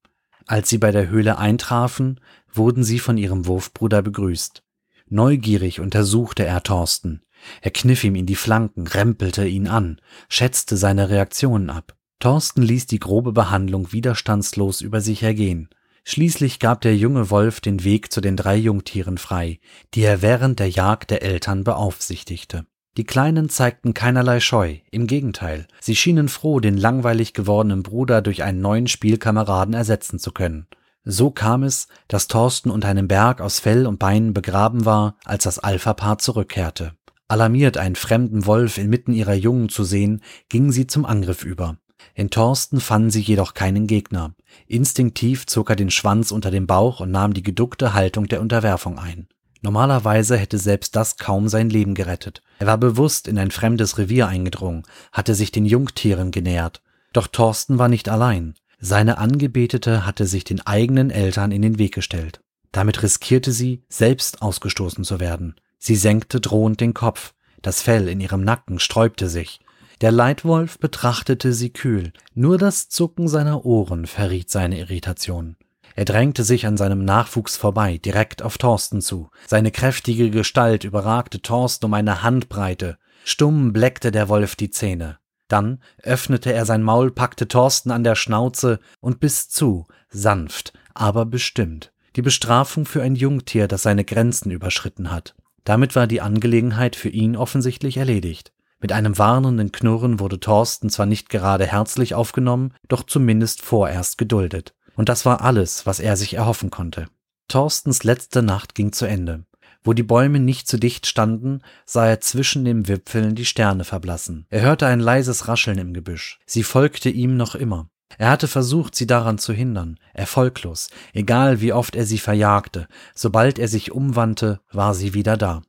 Als 0.46 0.68
sie 0.68 0.78
bei 0.78 0.90
der 0.90 1.08
Höhle 1.08 1.38
eintrafen, 1.38 2.18
wurden 2.52 2.82
sie 2.82 2.98
von 2.98 3.18
ihrem 3.18 3.46
Wurfbruder 3.46 4.02
begrüßt. 4.02 4.62
Neugierig 5.08 5.80
untersuchte 5.80 6.44
er 6.44 6.62
Thorsten. 6.62 7.22
Er 7.60 7.70
kniff 7.70 8.04
ihm 8.04 8.14
in 8.14 8.26
die 8.26 8.36
Flanken, 8.36 8.86
rempelte 8.86 9.46
ihn 9.46 9.66
an, 9.66 10.00
schätzte 10.28 10.76
seine 10.76 11.10
Reaktionen 11.10 11.70
ab. 11.70 11.96
Thorsten 12.20 12.60
ließ 12.60 12.84
die 12.84 12.98
grobe 12.98 13.32
Behandlung 13.32 13.92
widerstandslos 13.92 14.82
über 14.82 15.00
sich 15.00 15.22
ergehen. 15.22 15.70
Schließlich 16.04 16.58
gab 16.58 16.82
der 16.82 16.94
junge 16.94 17.30
Wolf 17.30 17.62
den 17.62 17.82
Weg 17.82 18.12
zu 18.12 18.20
den 18.20 18.36
drei 18.36 18.56
Jungtieren 18.56 19.16
frei, 19.16 19.58
die 19.94 20.02
er 20.02 20.20
während 20.20 20.58
der 20.58 20.68
Jagd 20.68 21.10
der 21.10 21.22
Eltern 21.22 21.64
beaufsichtigte. 21.64 22.66
Die 22.98 23.04
Kleinen 23.04 23.48
zeigten 23.48 23.94
keinerlei 23.94 24.40
Scheu, 24.40 24.76
im 24.90 25.06
Gegenteil, 25.06 25.66
sie 25.80 25.96
schienen 25.96 26.28
froh, 26.28 26.60
den 26.60 26.76
langweilig 26.76 27.32
gewordenen 27.32 27.82
Bruder 27.82 28.20
durch 28.20 28.42
einen 28.42 28.60
neuen 28.60 28.86
Spielkameraden 28.86 29.72
ersetzen 29.72 30.18
zu 30.18 30.30
können. 30.32 30.66
So 31.04 31.30
kam 31.30 31.62
es, 31.62 31.88
dass 32.08 32.28
Thorsten 32.28 32.70
unter 32.70 32.88
einem 32.88 33.08
Berg 33.08 33.40
aus 33.40 33.60
Fell 33.60 33.86
und 33.86 33.98
Beinen 33.98 34.34
begraben 34.34 34.84
war, 34.84 35.16
als 35.24 35.44
das 35.44 35.58
Alpha-Paar 35.58 36.18
zurückkehrte. 36.18 36.92
Alarmiert, 37.28 37.78
einen 37.78 37.96
fremden 37.96 38.44
Wolf 38.44 38.76
inmitten 38.76 39.14
ihrer 39.14 39.34
Jungen 39.34 39.70
zu 39.70 39.84
sehen, 39.84 40.20
gingen 40.50 40.72
sie 40.72 40.86
zum 40.86 41.06
Angriff 41.06 41.44
über. 41.44 41.78
In 42.14 42.30
Thorsten 42.30 42.80
fanden 42.80 43.10
sie 43.10 43.20
jedoch 43.20 43.54
keinen 43.54 43.86
Gegner. 43.86 44.34
Instinktiv 44.66 45.46
zog 45.46 45.70
er 45.70 45.76
den 45.76 45.90
Schwanz 45.90 46.32
unter 46.32 46.50
den 46.50 46.66
Bauch 46.66 47.00
und 47.00 47.10
nahm 47.10 47.34
die 47.34 47.42
geduckte 47.42 47.94
Haltung 47.94 48.28
der 48.28 48.40
Unterwerfung 48.40 48.98
ein. 48.98 49.28
Normalerweise 49.62 50.36
hätte 50.36 50.58
selbst 50.58 50.96
das 50.96 51.16
kaum 51.16 51.48
sein 51.48 51.68
Leben 51.68 51.94
gerettet. 51.94 52.42
Er 52.58 52.66
war 52.66 52.78
bewusst 52.78 53.28
in 53.28 53.38
ein 53.38 53.50
fremdes 53.50 53.98
Revier 53.98 54.26
eingedrungen, 54.26 54.84
hatte 55.12 55.34
sich 55.34 55.52
den 55.52 55.66
Jungtieren 55.66 56.30
genähert. 56.30 56.82
Doch 57.12 57.26
Thorsten 57.26 57.78
war 57.78 57.88
nicht 57.88 58.08
allein. 58.08 58.54
Seine 58.78 59.18
Angebetete 59.18 60.06
hatte 60.06 60.26
sich 60.26 60.44
den 60.44 60.66
eigenen 60.66 61.10
Eltern 61.10 61.52
in 61.52 61.60
den 61.60 61.78
Weg 61.78 61.94
gestellt. 61.94 62.40
Damit 62.72 63.02
riskierte 63.02 63.52
sie, 63.52 63.82
selbst 63.88 64.40
ausgestoßen 64.40 65.04
zu 65.04 65.20
werden. 65.20 65.56
Sie 65.78 65.96
senkte 65.96 66.40
drohend 66.40 66.80
den 66.80 66.94
Kopf. 66.94 67.34
Das 67.62 67.82
Fell 67.82 68.08
in 68.08 68.20
ihrem 68.20 68.42
Nacken 68.42 68.78
sträubte 68.78 69.28
sich. 69.28 69.60
Der 70.00 70.12
Leitwolf 70.12 70.78
betrachtete 70.78 71.52
sie 71.52 71.70
kühl. 71.70 72.12
Nur 72.34 72.56
das 72.56 72.88
Zucken 72.88 73.28
seiner 73.28 73.66
Ohren 73.66 74.06
verriet 74.06 74.48
seine 74.48 74.78
Irritation. 74.78 75.56
Er 75.94 76.06
drängte 76.06 76.42
sich 76.42 76.66
an 76.66 76.78
seinem 76.78 77.04
Nachwuchs 77.04 77.58
vorbei, 77.58 77.98
direkt 77.98 78.42
auf 78.42 78.56
Thorsten 78.56 79.02
zu. 79.02 79.28
Seine 79.46 79.70
kräftige 79.70 80.30
Gestalt 80.30 80.84
überragte 80.84 81.42
Thorsten 81.42 81.84
um 81.84 81.94
eine 81.94 82.22
Handbreite. 82.22 82.96
Stumm 83.24 83.74
bleckte 83.74 84.10
der 84.10 84.30
Wolf 84.30 84.56
die 84.56 84.70
Zähne. 84.70 85.18
Dann 85.48 85.82
öffnete 86.02 86.50
er 86.50 86.64
sein 86.64 86.82
Maul, 86.82 87.10
packte 87.10 87.48
Thorsten 87.48 87.90
an 87.90 88.04
der 88.04 88.14
Schnauze 88.14 88.78
und 89.00 89.20
biss 89.20 89.50
zu, 89.50 89.86
sanft, 90.08 90.72
aber 90.94 91.26
bestimmt. 91.26 91.92
Die 92.16 92.22
Bestrafung 92.22 92.86
für 92.86 93.02
ein 93.02 93.16
Jungtier, 93.16 93.68
das 93.68 93.82
seine 93.82 94.04
Grenzen 94.04 94.50
überschritten 94.50 95.10
hat. 95.10 95.34
Damit 95.64 95.94
war 95.94 96.06
die 96.06 96.22
Angelegenheit 96.22 96.96
für 96.96 97.10
ihn 97.10 97.36
offensichtlich 97.36 97.98
erledigt. 97.98 98.52
Mit 98.80 98.92
einem 98.92 99.18
warnenden 99.18 99.72
Knurren 99.72 100.20
wurde 100.20 100.40
Thorsten 100.40 100.88
zwar 100.88 101.06
nicht 101.06 101.28
gerade 101.28 101.66
herzlich 101.66 102.14
aufgenommen, 102.14 102.72
doch 102.88 103.02
zumindest 103.02 103.62
vorerst 103.62 104.16
geduldet. 104.16 104.74
Und 104.96 105.08
das 105.08 105.26
war 105.26 105.42
alles, 105.42 105.86
was 105.86 106.00
er 106.00 106.16
sich 106.16 106.34
erhoffen 106.34 106.70
konnte. 106.70 107.06
Thorstens 107.48 108.04
letzte 108.04 108.42
Nacht 108.42 108.74
ging 108.74 108.92
zu 108.92 109.06
Ende. 109.06 109.44
Wo 109.82 109.92
die 109.92 110.02
Bäume 110.02 110.40
nicht 110.40 110.68
zu 110.68 110.78
dicht 110.78 111.06
standen, 111.06 111.62
sah 111.86 112.06
er 112.06 112.20
zwischen 112.20 112.64
den 112.64 112.86
Wipfeln 112.86 113.34
die 113.34 113.46
Sterne 113.46 113.84
verblassen. 113.84 114.46
Er 114.50 114.60
hörte 114.60 114.86
ein 114.86 115.00
leises 115.00 115.48
Rascheln 115.48 115.78
im 115.78 115.94
Gebüsch. 115.94 116.38
Sie 116.46 116.62
folgte 116.62 117.08
ihm 117.08 117.36
noch 117.36 117.54
immer. 117.54 117.88
Er 118.18 118.30
hatte 118.30 118.48
versucht, 118.48 118.94
sie 118.94 119.06
daran 119.06 119.38
zu 119.38 119.52
hindern, 119.52 119.98
erfolglos, 120.12 120.90
egal 121.14 121.60
wie 121.60 121.72
oft 121.72 121.96
er 121.96 122.04
sie 122.04 122.18
verjagte, 122.18 122.88
sobald 123.14 123.58
er 123.58 123.68
sich 123.68 123.92
umwandte, 123.92 124.60
war 124.72 124.94
sie 124.94 125.14
wieder 125.14 125.36
da. 125.36 125.62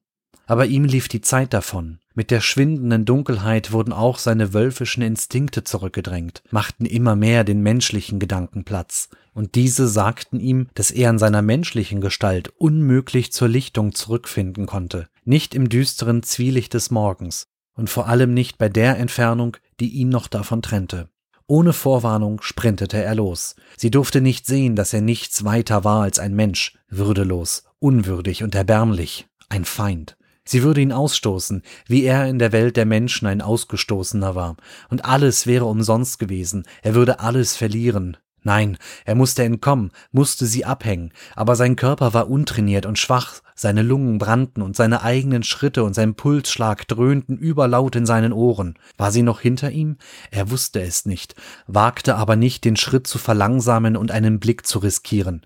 Aber 0.47 0.65
ihm 0.65 0.83
lief 0.83 1.07
die 1.07 1.21
Zeit 1.21 1.53
davon. 1.53 2.00
Mit 2.13 2.29
der 2.29 2.41
schwindenden 2.41 3.05
Dunkelheit 3.05 3.71
wurden 3.71 3.93
auch 3.93 4.17
seine 4.17 4.53
wölfischen 4.53 5.01
Instinkte 5.01 5.63
zurückgedrängt, 5.63 6.43
machten 6.51 6.85
immer 6.85 7.15
mehr 7.15 7.45
den 7.45 7.61
menschlichen 7.61 8.19
Gedanken 8.19 8.65
Platz, 8.65 9.09
und 9.33 9.55
diese 9.55 9.87
sagten 9.87 10.41
ihm, 10.41 10.67
dass 10.73 10.91
er 10.91 11.09
in 11.09 11.19
seiner 11.19 11.41
menschlichen 11.41 12.01
Gestalt 12.01 12.49
unmöglich 12.57 13.31
zur 13.31 13.47
Lichtung 13.47 13.95
zurückfinden 13.95 14.65
konnte, 14.65 15.07
nicht 15.23 15.55
im 15.55 15.69
düsteren 15.69 16.21
Zwielicht 16.21 16.73
des 16.73 16.91
Morgens, 16.91 17.47
und 17.75 17.89
vor 17.89 18.07
allem 18.07 18.33
nicht 18.33 18.57
bei 18.57 18.67
der 18.67 18.97
Entfernung, 18.97 19.55
die 19.79 19.89
ihn 19.89 20.09
noch 20.09 20.27
davon 20.27 20.61
trennte. 20.61 21.07
Ohne 21.47 21.71
Vorwarnung 21.71 22.41
sprintete 22.41 23.01
er 23.01 23.15
los. 23.15 23.55
Sie 23.77 23.91
durfte 23.91 24.21
nicht 24.21 24.45
sehen, 24.45 24.75
dass 24.75 24.93
er 24.93 25.01
nichts 25.01 25.43
weiter 25.43 25.83
war 25.83 26.03
als 26.03 26.19
ein 26.19 26.33
Mensch, 26.33 26.77
würdelos, 26.89 27.63
unwürdig 27.79 28.43
und 28.43 28.53
erbärmlich, 28.55 29.27
ein 29.49 29.65
Feind. 29.65 30.17
Sie 30.51 30.63
würde 30.63 30.81
ihn 30.81 30.91
ausstoßen, 30.91 31.63
wie 31.87 32.03
er 32.03 32.27
in 32.27 32.37
der 32.37 32.51
Welt 32.51 32.75
der 32.75 32.85
Menschen 32.85 33.25
ein 33.25 33.41
Ausgestoßener 33.41 34.35
war, 34.35 34.57
und 34.89 35.05
alles 35.05 35.47
wäre 35.47 35.63
umsonst 35.63 36.19
gewesen, 36.19 36.65
er 36.81 36.93
würde 36.93 37.21
alles 37.21 37.55
verlieren. 37.55 38.17
Nein, 38.43 38.77
er 39.05 39.15
musste 39.15 39.43
entkommen, 39.43 39.91
musste 40.11 40.45
sie 40.45 40.65
abhängen, 40.65 41.13
aber 41.37 41.55
sein 41.55 41.77
Körper 41.77 42.13
war 42.13 42.29
untrainiert 42.29 42.85
und 42.85 42.99
schwach, 42.99 43.39
seine 43.55 43.81
Lungen 43.81 44.17
brannten 44.17 44.61
und 44.61 44.75
seine 44.75 45.03
eigenen 45.03 45.43
Schritte 45.43 45.85
und 45.85 45.93
sein 45.93 46.15
Pulsschlag 46.15 46.85
dröhnten 46.85 47.37
überlaut 47.37 47.95
in 47.95 48.05
seinen 48.05 48.33
Ohren. 48.33 48.77
War 48.97 49.13
sie 49.13 49.23
noch 49.23 49.39
hinter 49.39 49.71
ihm? 49.71 49.95
Er 50.31 50.51
wusste 50.51 50.81
es 50.81 51.05
nicht, 51.05 51.33
wagte 51.65 52.15
aber 52.15 52.35
nicht, 52.35 52.65
den 52.65 52.75
Schritt 52.75 53.07
zu 53.07 53.19
verlangsamen 53.19 53.95
und 53.95 54.11
einen 54.11 54.41
Blick 54.41 54.67
zu 54.67 54.79
riskieren. 54.79 55.45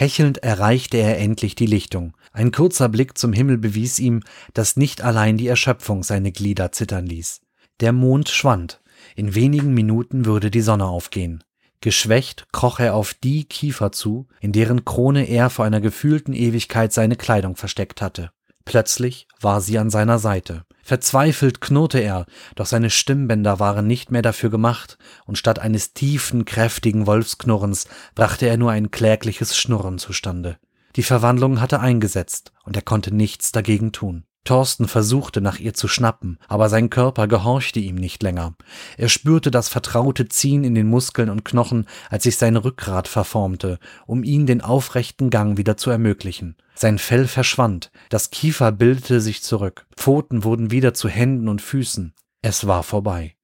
Hechelnd 0.00 0.44
erreichte 0.44 0.96
er 0.96 1.18
endlich 1.18 1.56
die 1.56 1.66
Lichtung. 1.66 2.16
Ein 2.32 2.52
kurzer 2.52 2.88
Blick 2.88 3.18
zum 3.18 3.32
Himmel 3.32 3.58
bewies 3.58 3.98
ihm, 3.98 4.22
dass 4.54 4.76
nicht 4.76 5.02
allein 5.02 5.36
die 5.36 5.48
Erschöpfung 5.48 6.04
seine 6.04 6.30
Glieder 6.30 6.70
zittern 6.70 7.04
ließ. 7.04 7.40
Der 7.80 7.92
Mond 7.92 8.28
schwand. 8.28 8.80
In 9.16 9.34
wenigen 9.34 9.74
Minuten 9.74 10.24
würde 10.24 10.52
die 10.52 10.60
Sonne 10.60 10.84
aufgehen. 10.84 11.42
Geschwächt 11.80 12.46
kroch 12.52 12.78
er 12.78 12.94
auf 12.94 13.12
die 13.12 13.46
Kiefer 13.46 13.90
zu, 13.90 14.28
in 14.40 14.52
deren 14.52 14.84
Krone 14.84 15.24
er 15.24 15.50
vor 15.50 15.64
einer 15.64 15.80
gefühlten 15.80 16.32
Ewigkeit 16.32 16.92
seine 16.92 17.16
Kleidung 17.16 17.56
versteckt 17.56 18.00
hatte. 18.00 18.30
Plötzlich 18.68 19.26
war 19.40 19.62
sie 19.62 19.78
an 19.78 19.88
seiner 19.88 20.18
Seite. 20.18 20.66
Verzweifelt 20.82 21.62
knurrte 21.62 22.00
er, 22.00 22.26
doch 22.54 22.66
seine 22.66 22.90
Stimmbänder 22.90 23.58
waren 23.60 23.86
nicht 23.86 24.10
mehr 24.10 24.20
dafür 24.20 24.50
gemacht, 24.50 24.98
und 25.24 25.38
statt 25.38 25.58
eines 25.58 25.94
tiefen, 25.94 26.44
kräftigen 26.44 27.06
Wolfsknurrens 27.06 27.86
brachte 28.14 28.46
er 28.46 28.58
nur 28.58 28.70
ein 28.70 28.90
klägliches 28.90 29.56
Schnurren 29.56 29.98
zustande. 29.98 30.58
Die 30.96 31.02
Verwandlung 31.02 31.62
hatte 31.62 31.80
eingesetzt, 31.80 32.52
und 32.62 32.76
er 32.76 32.82
konnte 32.82 33.14
nichts 33.14 33.52
dagegen 33.52 33.92
tun. 33.92 34.24
Thorsten 34.48 34.88
versuchte 34.88 35.42
nach 35.42 35.58
ihr 35.58 35.74
zu 35.74 35.88
schnappen, 35.88 36.38
aber 36.48 36.70
sein 36.70 36.88
Körper 36.88 37.28
gehorchte 37.28 37.80
ihm 37.80 37.96
nicht 37.96 38.22
länger. 38.22 38.54
Er 38.96 39.10
spürte 39.10 39.50
das 39.50 39.68
vertraute 39.68 40.26
Ziehen 40.26 40.64
in 40.64 40.74
den 40.74 40.88
Muskeln 40.88 41.28
und 41.28 41.44
Knochen, 41.44 41.84
als 42.08 42.22
sich 42.22 42.38
sein 42.38 42.56
Rückgrat 42.56 43.08
verformte, 43.08 43.78
um 44.06 44.24
ihn 44.24 44.46
den 44.46 44.62
aufrechten 44.62 45.28
Gang 45.28 45.58
wieder 45.58 45.76
zu 45.76 45.90
ermöglichen. 45.90 46.56
Sein 46.74 46.96
Fell 46.98 47.26
verschwand, 47.26 47.90
das 48.08 48.30
Kiefer 48.30 48.72
bildete 48.72 49.20
sich 49.20 49.42
zurück, 49.42 49.86
Pfoten 49.94 50.44
wurden 50.44 50.70
wieder 50.70 50.94
zu 50.94 51.10
Händen 51.10 51.50
und 51.50 51.60
Füßen. 51.60 52.14
Es 52.40 52.66
war 52.66 52.84
vorbei. 52.84 53.36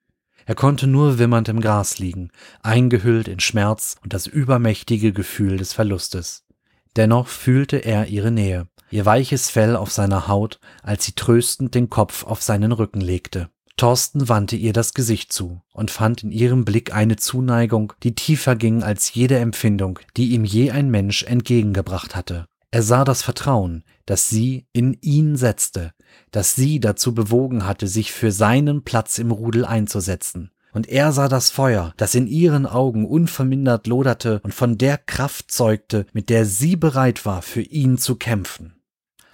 Er 0.46 0.54
konnte 0.54 0.86
nur 0.86 1.18
wimmernd 1.18 1.50
im 1.50 1.60
Gras 1.60 1.98
liegen, 1.98 2.30
eingehüllt 2.62 3.28
in 3.28 3.40
Schmerz 3.40 3.96
und 4.02 4.14
das 4.14 4.26
übermächtige 4.26 5.12
Gefühl 5.12 5.58
des 5.58 5.74
Verlustes. 5.74 6.46
Dennoch 6.96 7.26
fühlte 7.26 7.76
er 7.76 8.06
ihre 8.06 8.30
Nähe, 8.30 8.68
ihr 8.94 9.04
weiches 9.04 9.50
Fell 9.50 9.74
auf 9.74 9.90
seiner 9.90 10.28
Haut, 10.28 10.60
als 10.84 11.04
sie 11.04 11.12
tröstend 11.12 11.74
den 11.74 11.90
Kopf 11.90 12.24
auf 12.24 12.42
seinen 12.42 12.70
Rücken 12.70 13.00
legte. 13.00 13.50
Thorsten 13.76 14.28
wandte 14.28 14.54
ihr 14.54 14.72
das 14.72 14.94
Gesicht 14.94 15.32
zu 15.32 15.60
und 15.72 15.90
fand 15.90 16.22
in 16.22 16.30
ihrem 16.30 16.64
Blick 16.64 16.94
eine 16.94 17.16
Zuneigung, 17.16 17.92
die 18.04 18.14
tiefer 18.14 18.54
ging 18.54 18.84
als 18.84 19.12
jede 19.12 19.38
Empfindung, 19.38 19.98
die 20.16 20.28
ihm 20.28 20.44
je 20.44 20.70
ein 20.70 20.92
Mensch 20.92 21.24
entgegengebracht 21.24 22.14
hatte. 22.14 22.46
Er 22.70 22.84
sah 22.84 23.04
das 23.04 23.22
Vertrauen, 23.22 23.82
das 24.06 24.28
sie 24.28 24.66
in 24.72 24.96
ihn 25.00 25.34
setzte, 25.36 25.90
das 26.30 26.54
sie 26.54 26.78
dazu 26.78 27.14
bewogen 27.14 27.66
hatte, 27.66 27.88
sich 27.88 28.12
für 28.12 28.30
seinen 28.30 28.84
Platz 28.84 29.18
im 29.18 29.32
Rudel 29.32 29.64
einzusetzen. 29.64 30.52
Und 30.72 30.88
er 30.88 31.10
sah 31.10 31.28
das 31.28 31.50
Feuer, 31.50 31.94
das 31.96 32.14
in 32.14 32.28
ihren 32.28 32.66
Augen 32.66 33.06
unvermindert 33.06 33.88
loderte 33.88 34.40
und 34.44 34.54
von 34.54 34.78
der 34.78 34.98
Kraft 34.98 35.50
zeugte, 35.50 36.06
mit 36.12 36.30
der 36.30 36.46
sie 36.46 36.76
bereit 36.76 37.26
war, 37.26 37.42
für 37.42 37.62
ihn 37.62 37.98
zu 37.98 38.14
kämpfen. 38.14 38.73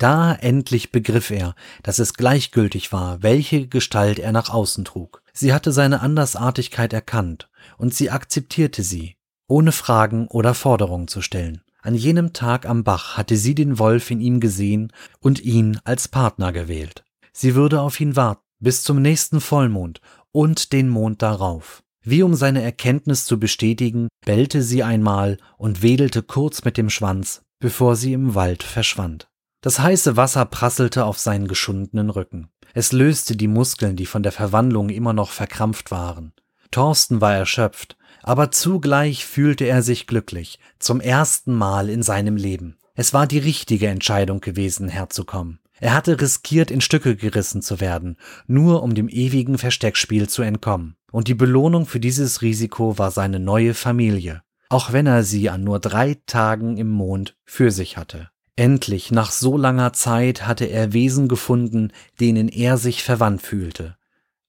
Da 0.01 0.33
endlich 0.33 0.93
begriff 0.93 1.31
er, 1.31 1.55
dass 1.83 1.99
es 1.99 2.15
gleichgültig 2.15 2.91
war, 2.91 3.23
welche 3.23 3.69
Gestalt 3.69 4.19
er 4.19 4.33
nach 4.33 4.49
außen 4.49 4.87
trug. 4.87 5.23
Sie 5.35 5.53
hatte 5.53 5.73
seine 5.73 6.01
Andersartigkeit 6.01 6.95
erkannt, 6.95 7.51
und 7.77 7.93
sie 7.93 8.09
akzeptierte 8.09 8.83
sie, 8.83 9.17
ohne 9.47 9.73
Fragen 9.73 10.27
oder 10.29 10.55
Forderungen 10.55 11.07
zu 11.07 11.21
stellen. 11.21 11.61
An 11.83 11.95
jenem 11.95 12.33
Tag 12.33 12.65
am 12.65 12.83
Bach 12.83 13.19
hatte 13.19 13.37
sie 13.37 13.55
den 13.55 13.79
Wolf 13.79 14.11
in 14.11 14.23
ihm 14.23 14.41
gesehen 14.41 14.91
und 15.21 15.45
ihn 15.45 15.79
als 15.85 16.09
Partner 16.09 16.51
gewählt. 16.53 17.05
Sie 17.35 17.55
würde 17.55 17.83
auf 17.83 18.01
ihn 18.01 18.17
warten, 18.17 18.41
bis 18.59 18.83
zum 18.83 19.03
nächsten 19.03 19.43
Vollmond 19.43 20.01
und 20.33 20.73
den 20.73 20.89
Mond 20.89 21.21
darauf. 21.21 21.83
Wie 22.03 22.23
um 22.23 22.35
seine 22.35 22.63
Erkenntnis 22.63 23.27
zu 23.27 23.39
bestätigen, 23.39 24.09
bellte 24.25 24.63
sie 24.63 24.83
einmal 24.83 25.37
und 25.59 25.83
wedelte 25.83 26.23
kurz 26.23 26.65
mit 26.65 26.79
dem 26.79 26.89
Schwanz, 26.89 27.43
bevor 27.59 27.97
sie 27.97 28.15
im 28.15 28.35
Wald 28.35 28.63
verschwand. 28.63 29.30
Das 29.61 29.79
heiße 29.79 30.17
Wasser 30.17 30.47
prasselte 30.47 31.05
auf 31.05 31.19
seinen 31.19 31.47
geschundenen 31.47 32.11
Rücken. 32.11 32.49
Es 32.73 32.93
löste 32.93 33.37
die 33.37 33.49
Muskeln, 33.49 33.97
die 33.97 34.07
von 34.07 34.23
der 34.23 34.33
Verwandlung 34.33 34.89
immer 34.89 35.13
noch 35.13 35.31
verkrampft 35.31 35.91
waren. 35.91 36.33
Thorsten 36.71 37.21
war 37.21 37.35
erschöpft, 37.35 37.97
aber 38.23 38.51
zugleich 38.51 39.27
fühlte 39.27 39.65
er 39.65 39.83
sich 39.83 40.07
glücklich, 40.07 40.59
zum 40.79 41.01
ersten 41.01 41.55
Mal 41.55 41.91
in 41.91 42.03
seinem 42.03 42.37
Leben. 42.37 42.79
Es 42.95 43.13
war 43.13 43.27
die 43.27 43.39
richtige 43.39 43.89
Entscheidung 43.89 44.41
gewesen, 44.41 44.89
herzukommen. 44.89 45.61
Er 45.81 45.95
hatte 45.95 46.21
riskiert, 46.21 46.71
in 46.71 46.81
Stücke 46.81 47.17
gerissen 47.17 47.63
zu 47.63 47.81
werden, 47.81 48.17
nur 48.47 48.83
um 48.83 48.95
dem 48.95 49.09
ewigen 49.09 49.57
Versteckspiel 49.57 50.29
zu 50.29 50.43
entkommen. 50.43 50.97
Und 51.11 51.27
die 51.27 51.35
Belohnung 51.35 51.87
für 51.87 52.01
dieses 52.01 52.43
Risiko 52.43 52.99
war 52.99 53.11
seine 53.11 53.41
neue 53.41 53.75
Familie, 53.75 54.43
auch 54.69 54.93
wenn 54.93 55.07
er 55.07 55.25
sie 55.25 55.49
an 55.49 55.65
nur 55.65 55.81
drei 55.81 56.19
Tagen 56.27 56.77
im 56.77 56.91
Mond 56.91 57.37
für 57.45 57.71
sich 57.71 57.97
hatte. 57.97 58.31
Endlich, 58.61 59.11
nach 59.11 59.31
so 59.31 59.57
langer 59.57 59.95
Zeit, 59.95 60.47
hatte 60.47 60.67
er 60.67 60.93
Wesen 60.93 61.29
gefunden, 61.29 61.95
denen 62.21 62.51
er 62.51 62.77
sich 62.77 63.03
verwandt 63.03 63.41
fühlte, 63.41 63.97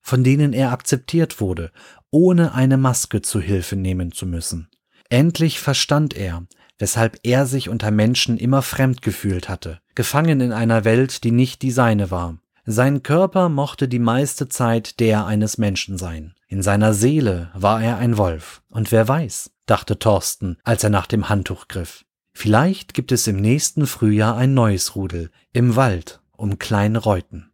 von 0.01 0.21
denen 0.25 0.51
er 0.51 0.73
akzeptiert 0.73 1.39
wurde, 1.39 1.71
ohne 2.09 2.53
eine 2.53 2.75
Maske 2.75 3.21
zu 3.21 3.39
Hilfe 3.39 3.77
nehmen 3.77 4.11
zu 4.11 4.25
müssen. 4.25 4.67
Endlich 5.07 5.61
verstand 5.61 6.13
er, 6.13 6.45
weshalb 6.77 7.21
er 7.23 7.45
sich 7.45 7.69
unter 7.69 7.89
Menschen 7.89 8.35
immer 8.35 8.61
fremd 8.61 9.01
gefühlt 9.01 9.47
hatte, 9.47 9.79
gefangen 9.95 10.41
in 10.41 10.51
einer 10.51 10.83
Welt, 10.83 11.23
die 11.23 11.31
nicht 11.31 11.61
die 11.61 11.71
seine 11.71 12.11
war. 12.11 12.37
Sein 12.65 13.03
Körper 13.03 13.47
mochte 13.47 13.87
die 13.87 13.99
meiste 13.99 14.49
Zeit 14.49 14.99
der 14.99 15.25
eines 15.25 15.57
Menschen 15.57 15.97
sein. 15.97 16.35
In 16.49 16.61
seiner 16.61 16.93
Seele 16.93 17.49
war 17.53 17.81
er 17.81 17.95
ein 17.95 18.17
Wolf. 18.17 18.61
Und 18.67 18.91
wer 18.91 19.07
weiß, 19.07 19.51
dachte 19.67 19.99
Thorsten, 19.99 20.57
als 20.65 20.83
er 20.83 20.89
nach 20.89 21.07
dem 21.07 21.29
Handtuch 21.29 21.69
griff. 21.69 22.03
Vielleicht 22.33 22.93
gibt 22.93 23.11
es 23.11 23.27
im 23.27 23.37
nächsten 23.37 23.87
Frühjahr 23.87 24.37
ein 24.37 24.53
neues 24.53 24.95
Rudel 24.95 25.31
im 25.53 25.75
Wald 25.75 26.21
um 26.31 26.57
kleine 26.57 26.99
Reuten. 26.99 27.51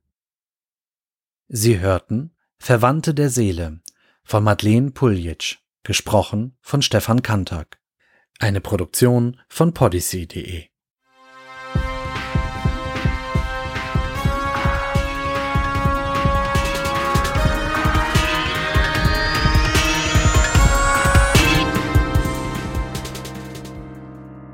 Sie 1.47 1.79
hörten 1.79 2.35
Verwandte 2.57 3.13
der 3.13 3.29
Seele 3.29 3.81
von 4.23 4.43
Madeleine 4.43 4.91
Puljic, 4.91 5.59
gesprochen 5.83 6.57
von 6.61 6.81
Stefan 6.81 7.21
Kantak. 7.21 7.79
Eine 8.39 8.61
Produktion 8.61 9.39
von 9.47 9.73
podyssey.de 9.73 10.67